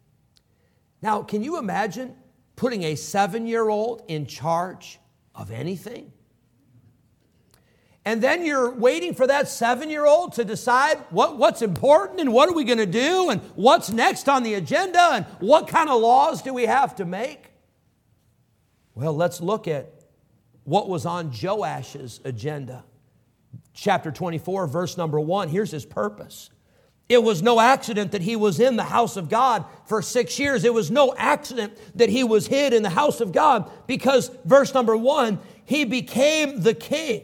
Now, 1.05 1.23
can 1.23 1.45
you 1.45 1.59
imagine 1.59 2.17
putting 2.57 2.83
a 2.85 2.95
seven 2.95 3.47
year 3.47 3.69
old 3.69 4.05
in 4.09 4.25
charge 4.25 4.99
of 5.35 5.51
anything? 5.51 6.11
And 8.07 8.23
then 8.23 8.47
you're 8.47 8.71
waiting 8.71 9.13
for 9.13 9.27
that 9.27 9.49
seven 9.49 9.91
year 9.91 10.07
old 10.07 10.33
to 10.37 10.47
decide 10.47 10.97
what, 11.11 11.37
what's 11.37 11.61
important 11.61 12.21
and 12.21 12.33
what 12.33 12.49
are 12.49 12.55
we 12.55 12.65
going 12.65 12.79
to 12.79 12.87
do 12.87 13.29
and 13.29 13.43
what's 13.55 13.91
next 13.91 14.31
on 14.31 14.45
the 14.45 14.55
agenda 14.55 15.11
and 15.13 15.27
what 15.41 15.69
kind 15.69 15.91
of 15.91 16.01
laws 16.01 16.41
do 16.41 16.55
we 16.55 16.65
have 16.65 16.97
to 16.97 17.05
make. 17.05 17.53
Well, 18.95 19.15
let's 19.15 19.43
look 19.43 19.69
at 19.69 19.93
what 20.63 20.89
was 20.89 21.05
on 21.05 21.33
Joash's 21.33 22.19
agenda. 22.25 22.83
Chapter 23.75 24.11
24, 24.11 24.69
verse 24.69 24.97
number 24.97 25.21
one. 25.21 25.51
Here's 25.51 25.71
his 25.71 25.85
purpose. 25.85 26.49
It 27.09 27.23
was 27.23 27.43
no 27.43 27.61
accident 27.61 28.13
that 28.13 28.23
he 28.23 28.35
was 28.35 28.61
in 28.61 28.77
the 28.77 28.85
house 28.85 29.17
of 29.17 29.29
God 29.29 29.65
for 29.87 30.01
six 30.01 30.39
years. 30.39 30.65
It 30.65 30.73
was 30.73 30.91
no 30.91 31.15
accident 31.17 31.79
that 31.97 32.09
he 32.09 32.25
was 32.25 32.47
hid 32.47 32.73
in 32.73 32.83
the 32.83 32.91
house 32.91 33.21
of 33.21 33.33
God 33.33 33.71
because, 33.87 34.31
verse 34.45 34.73
number 34.73 34.97
one, 34.97 35.39
he 35.65 35.85
became 35.85 36.63
the 36.63 36.75
king 36.75 37.23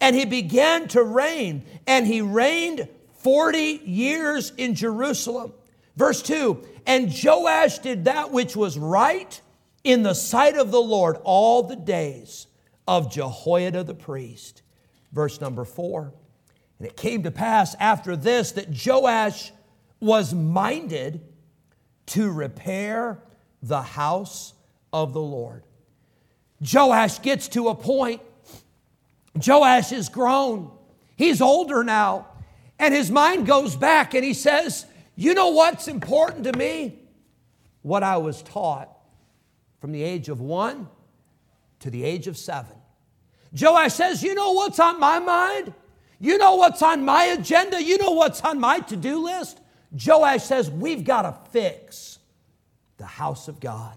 and 0.00 0.16
he 0.16 0.24
began 0.24 0.88
to 0.88 1.02
reign, 1.02 1.64
and 1.86 2.06
he 2.06 2.22
reigned 2.22 2.88
40 3.18 3.82
years 3.84 4.52
in 4.56 4.74
Jerusalem. 4.74 5.52
Verse 5.96 6.22
2 6.22 6.64
And 6.86 7.12
Joash 7.12 7.80
did 7.80 8.06
that 8.06 8.30
which 8.30 8.56
was 8.56 8.78
right 8.78 9.40
in 9.84 10.02
the 10.02 10.14
sight 10.14 10.56
of 10.56 10.70
the 10.70 10.80
Lord 10.80 11.18
all 11.22 11.62
the 11.62 11.76
days 11.76 12.46
of 12.88 13.12
Jehoiada 13.12 13.84
the 13.84 13.94
priest. 13.94 14.62
Verse 15.12 15.40
number 15.40 15.64
4 15.64 16.14
And 16.80 16.88
it 16.88 16.96
came 16.96 17.22
to 17.24 17.30
pass 17.30 17.76
after 17.78 18.16
this 18.16 18.52
that 18.52 18.68
Joash 18.84 19.52
was 20.00 20.34
minded 20.34 21.20
to 22.06 22.32
repair 22.32 23.22
the 23.62 23.82
house 23.82 24.54
of 24.92 25.12
the 25.12 25.20
Lord. 25.20 25.62
Joash 26.60 27.20
gets 27.20 27.48
to 27.48 27.68
a 27.68 27.74
point 27.74 28.22
Joash 29.46 29.92
is 29.92 30.08
grown. 30.08 30.72
He's 31.16 31.40
older 31.40 31.84
now. 31.84 32.26
And 32.78 32.92
his 32.92 33.10
mind 33.10 33.46
goes 33.46 33.76
back 33.76 34.14
and 34.14 34.24
he 34.24 34.34
says, 34.34 34.86
You 35.14 35.34
know 35.34 35.50
what's 35.50 35.86
important 35.86 36.44
to 36.44 36.56
me? 36.56 36.98
What 37.82 38.02
I 38.02 38.16
was 38.16 38.42
taught 38.42 38.90
from 39.80 39.92
the 39.92 40.02
age 40.02 40.28
of 40.28 40.40
one 40.40 40.88
to 41.80 41.90
the 41.90 42.04
age 42.04 42.26
of 42.26 42.36
seven. 42.36 42.74
Joash 43.58 43.94
says, 43.94 44.22
You 44.22 44.34
know 44.34 44.52
what's 44.52 44.80
on 44.80 44.98
my 44.98 45.18
mind? 45.18 45.74
You 46.20 46.36
know 46.36 46.56
what's 46.56 46.82
on 46.82 47.04
my 47.04 47.24
agenda? 47.24 47.82
You 47.82 47.96
know 47.98 48.12
what's 48.12 48.42
on 48.42 48.60
my 48.60 48.80
to 48.80 48.96
do 48.96 49.24
list? 49.24 49.58
Joash 49.92 50.44
says, 50.44 50.70
We've 50.70 51.02
got 51.02 51.22
to 51.22 51.50
fix 51.50 52.18
the 52.98 53.06
house 53.06 53.48
of 53.48 53.58
God. 53.58 53.96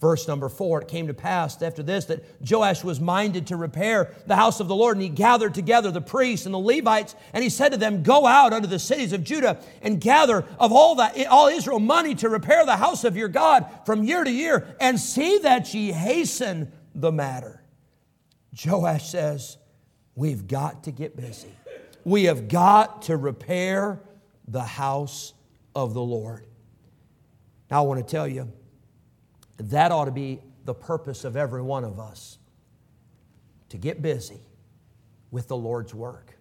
Verse 0.00 0.26
number 0.26 0.48
four, 0.48 0.82
it 0.82 0.88
came 0.88 1.06
to 1.06 1.14
pass 1.14 1.62
after 1.62 1.80
this 1.80 2.06
that 2.06 2.24
Joash 2.50 2.82
was 2.82 2.98
minded 2.98 3.46
to 3.46 3.56
repair 3.56 4.12
the 4.26 4.34
house 4.34 4.58
of 4.58 4.66
the 4.66 4.74
Lord, 4.74 4.96
and 4.96 5.02
he 5.02 5.08
gathered 5.08 5.54
together 5.54 5.92
the 5.92 6.00
priests 6.00 6.44
and 6.44 6.52
the 6.52 6.58
Levites, 6.58 7.14
and 7.32 7.44
he 7.44 7.48
said 7.48 7.68
to 7.68 7.78
them, 7.78 8.02
Go 8.02 8.26
out 8.26 8.52
unto 8.52 8.66
the 8.66 8.80
cities 8.80 9.12
of 9.12 9.22
Judah 9.22 9.62
and 9.80 10.00
gather 10.00 10.44
of 10.58 10.72
all, 10.72 10.96
the, 10.96 11.26
all 11.30 11.46
Israel 11.46 11.78
money 11.78 12.16
to 12.16 12.28
repair 12.28 12.66
the 12.66 12.74
house 12.74 13.04
of 13.04 13.16
your 13.16 13.28
God 13.28 13.64
from 13.86 14.02
year 14.02 14.24
to 14.24 14.30
year, 14.30 14.74
and 14.80 14.98
see 14.98 15.38
that 15.38 15.72
ye 15.72 15.92
hasten 15.92 16.72
the 16.96 17.12
matter. 17.12 17.62
Joash 18.66 19.08
says, 19.08 19.56
We've 20.14 20.46
got 20.46 20.84
to 20.84 20.90
get 20.90 21.16
busy. 21.16 21.52
We 22.04 22.24
have 22.24 22.48
got 22.48 23.02
to 23.02 23.16
repair 23.16 24.00
the 24.48 24.62
house 24.62 25.34
of 25.74 25.94
the 25.94 26.02
Lord. 26.02 26.46
Now, 27.70 27.78
I 27.78 27.86
want 27.86 28.06
to 28.06 28.10
tell 28.10 28.28
you, 28.28 28.52
that 29.58 29.92
ought 29.92 30.06
to 30.06 30.10
be 30.10 30.40
the 30.64 30.74
purpose 30.74 31.24
of 31.24 31.36
every 31.36 31.62
one 31.62 31.84
of 31.84 31.98
us 31.98 32.38
to 33.70 33.78
get 33.78 34.02
busy 34.02 34.40
with 35.30 35.48
the 35.48 35.56
Lord's 35.56 35.94
work. 35.94 36.36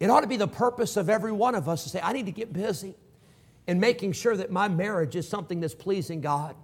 It 0.00 0.10
ought 0.10 0.20
to 0.20 0.26
be 0.26 0.36
the 0.36 0.48
purpose 0.48 0.96
of 0.96 1.08
every 1.08 1.32
one 1.32 1.54
of 1.54 1.68
us 1.68 1.84
to 1.84 1.88
say, 1.88 2.00
I 2.02 2.12
need 2.12 2.26
to 2.26 2.32
get 2.32 2.52
busy 2.52 2.94
in 3.66 3.80
making 3.80 4.12
sure 4.12 4.36
that 4.36 4.50
my 4.50 4.68
marriage 4.68 5.16
is 5.16 5.28
something 5.28 5.60
that's 5.60 5.74
pleasing 5.74 6.20
God. 6.20 6.56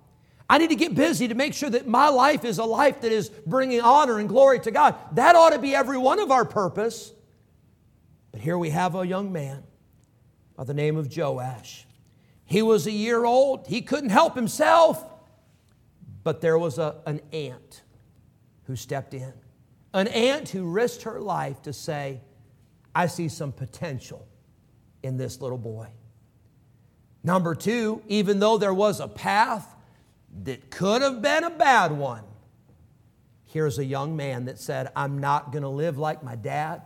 I 0.49 0.59
need 0.59 0.71
to 0.71 0.77
get 0.77 0.95
busy 0.95 1.29
to 1.29 1.35
make 1.35 1.55
sure 1.55 1.71
that 1.71 1.87
my 1.87 2.09
life 2.09 2.45
is 2.45 2.59
a 2.59 2.65
life 2.65 3.01
that 3.03 3.13
is 3.13 3.29
bringing 3.47 3.81
honor 3.81 4.19
and 4.19 4.29
glory 4.29 4.61
to 4.61 4.71
God. 4.71 4.95
That 5.13 5.35
ought 5.35 5.51
to 5.51 5.59
be 5.59 5.75
every 5.75 5.99
one 5.99 6.19
of 6.19 6.31
our 6.31 6.45
purpose. 6.45 7.13
But 8.33 8.41
here 8.41 8.59
we 8.59 8.71
have 8.71 8.95
a 8.95 9.07
young 9.07 9.33
man 9.33 9.63
by 10.57 10.65
the 10.65 10.75
name 10.75 10.97
of 10.97 11.15
Joash. 11.15 11.87
He 12.45 12.63
was 12.63 12.87
a 12.87 12.93
year 12.93 13.25
old, 13.25 13.67
he 13.67 13.83
couldn't 13.83 14.11
help 14.11 14.35
himself. 14.35 15.05
But 16.25 16.41
there 16.41 16.59
was 16.59 16.79
a, 16.79 16.97
an 17.07 17.21
aunt 17.33 17.83
who 18.65 18.77
stepped 18.77 19.15
in, 19.15 19.33
an 19.93 20.07
aunt 20.09 20.49
who 20.51 20.65
risked 20.65 21.03
her 21.03 21.21
life 21.21 21.63
to 21.63 21.73
say, 21.73 22.21
I 22.95 23.07
see 23.07 23.29
some 23.29 23.53
potential 23.53 24.27
in 25.03 25.17
this 25.17 25.41
little 25.41 25.59
boy. 25.59 25.89
Number 27.25 27.55
two, 27.55 28.03
even 28.07 28.39
though 28.39 28.59
there 28.59 28.75
was 28.75 29.01
a 29.01 29.09
path 29.09 29.72
that 30.45 30.71
could 30.71 31.03
have 31.03 31.23
been 31.23 31.45
a 31.45 31.51
bad 31.51 31.93
one, 31.93 32.25
here's 33.45 33.79
a 33.79 33.85
young 33.85 34.17
man 34.17 34.47
that 34.47 34.59
said, 34.59 34.91
I'm 34.97 35.19
not 35.19 35.53
going 35.53 35.63
to 35.63 35.69
live 35.69 35.99
like 35.99 36.23
my 36.23 36.37
dad. 36.37 36.83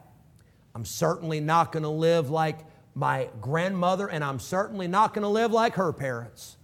I'm 0.74 0.85
certainly 0.85 1.40
not 1.40 1.72
going 1.72 1.85
to 1.85 1.88
live 1.88 2.30
like 2.30 2.59
my 2.94 3.28
grandmother, 3.40 4.09
and 4.09 4.24
I'm 4.24 4.40
certainly 4.40 4.88
not 4.88 5.14
going 5.14 5.22
to 5.22 5.28
live 5.28 5.52
like 5.52 5.74
her 5.74 5.92
parents, 5.92 6.56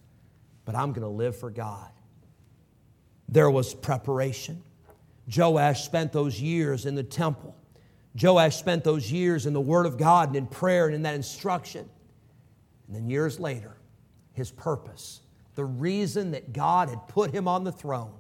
but 0.65 0.75
I'm 0.75 0.93
going 0.93 1.03
to 1.03 1.09
live 1.09 1.37
for 1.37 1.51
God 1.51 1.93
there 3.33 3.51
was 3.51 3.75
preparation. 3.75 4.63
Joash 5.35 5.85
spent 5.85 6.13
those 6.13 6.41
years 6.41 6.85
in 6.85 6.95
the 6.95 7.03
temple. 7.03 7.57
Joash 8.21 8.57
spent 8.57 8.85
those 8.85 9.11
years 9.11 9.47
in 9.47 9.55
the 9.55 9.61
Word 9.61 9.87
of 9.87 9.97
God 9.97 10.29
and 10.29 10.37
in 10.37 10.47
prayer 10.47 10.85
and 10.87 10.95
in 10.95 11.03
that 11.03 11.15
instruction. 11.15 11.89
And 12.87 12.95
then 12.95 13.09
years 13.09 13.41
later, 13.41 13.75
his 14.35 14.51
purpose, 14.51 15.22
the 15.55 15.65
reason 15.65 16.31
that 16.33 16.53
God 16.53 16.89
had 16.89 17.09
put 17.09 17.33
him 17.33 17.47
on 17.47 17.65
the 17.65 17.73
throne, 17.73 18.13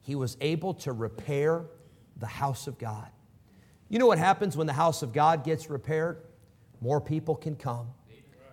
he 0.00 0.14
was 0.14 0.36
able 0.40 0.74
to 0.74 0.92
repair 0.92 1.64
the 2.16 2.26
house 2.26 2.66
of 2.66 2.78
God. 2.78 3.08
You 3.88 3.98
know 3.98 4.06
what 4.06 4.18
happens 4.18 4.56
when 4.56 4.66
the 4.66 4.72
house 4.72 5.02
of 5.02 5.12
God 5.12 5.44
gets 5.44 5.70
repaired? 5.70 6.22
More 6.80 7.00
people 7.00 7.34
can 7.34 7.56
come, 7.56 7.88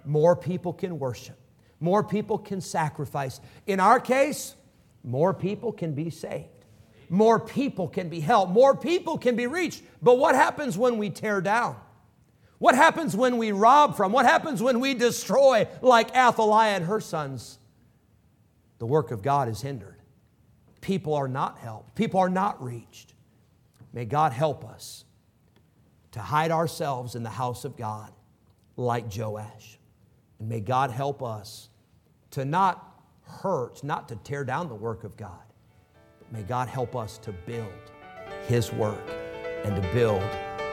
more 0.06 0.36
people 0.36 0.74
can 0.74 0.98
worship, 0.98 1.38
more 1.80 2.04
people 2.04 2.38
can 2.38 2.62
sacrifice. 2.62 3.42
In 3.68 3.80
our 3.80 4.00
case, 4.00 4.56
more 5.04 5.34
people 5.34 5.72
can 5.72 5.94
be 5.94 6.10
saved. 6.10 6.50
More 7.10 7.40
people 7.40 7.88
can 7.88 8.10
be 8.10 8.20
helped. 8.20 8.52
More 8.52 8.76
people 8.76 9.18
can 9.18 9.36
be 9.36 9.46
reached. 9.46 9.84
But 10.02 10.18
what 10.18 10.34
happens 10.34 10.78
when 10.78 10.98
we 10.98 11.12
tear 11.12 11.40
down? 11.40 11.76
What 12.58 12.74
happens 12.74 13.16
when 13.16 13.38
we 13.38 13.52
rob 13.52 13.96
from? 13.96 14.12
What 14.12 14.26
happens 14.26 14.64
when 14.64 14.80
we 14.80 14.94
destroy, 14.96 15.68
like 15.82 16.16
Athaliah 16.16 16.78
and 16.78 16.86
her 16.86 17.00
sons? 17.00 17.60
The 18.80 18.86
work 18.86 19.12
of 19.12 19.22
God 19.22 19.48
is 19.48 19.62
hindered. 19.62 20.02
People 20.82 21.14
are 21.14 21.28
not 21.28 21.58
helped. 21.58 21.96
People 21.96 22.20
are 22.20 22.30
not 22.30 22.62
reached. 22.64 23.14
May 23.94 24.06
God 24.06 24.34
help 24.34 24.66
us 24.66 25.06
to 26.12 26.20
hide 26.20 26.52
ourselves 26.52 27.16
in 27.16 27.24
the 27.24 27.30
house 27.30 27.66
of 27.66 27.76
God 27.76 28.12
like 28.78 29.06
Joash. 29.16 29.80
And 30.40 30.50
may 30.50 30.60
God 30.60 30.92
help 30.92 31.24
us 31.24 31.70
to 32.32 32.46
not 32.46 33.02
hurt, 33.24 33.84
not 33.84 34.08
to 34.10 34.16
tear 34.18 34.44
down 34.44 34.68
the 34.68 34.76
work 34.76 35.04
of 35.04 35.18
God, 35.18 35.44
but 36.20 36.32
may 36.32 36.44
God 36.44 36.68
help 36.68 36.96
us 36.96 37.18
to 37.20 37.32
build 37.32 37.72
His 38.48 38.72
work 38.74 39.10
and 39.64 39.82
to 39.82 39.94
build 39.94 40.22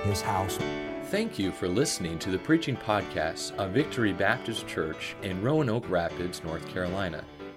His 0.05 0.21
house. 0.21 0.59
Thank 1.07 1.39
you 1.39 1.53
for 1.53 1.69
listening 1.69 2.19
to 2.21 2.31
the 2.31 2.39
preaching 2.39 2.77
podcast 2.77 3.55
of 3.57 3.73
Victory 3.73 4.13
Baptist 4.13 4.67
Church 4.67 5.15
in 5.23 5.43
Roanoke 5.43 5.89
Rapids, 5.89 6.43
North 6.43 6.67
Carolina, 6.69 7.25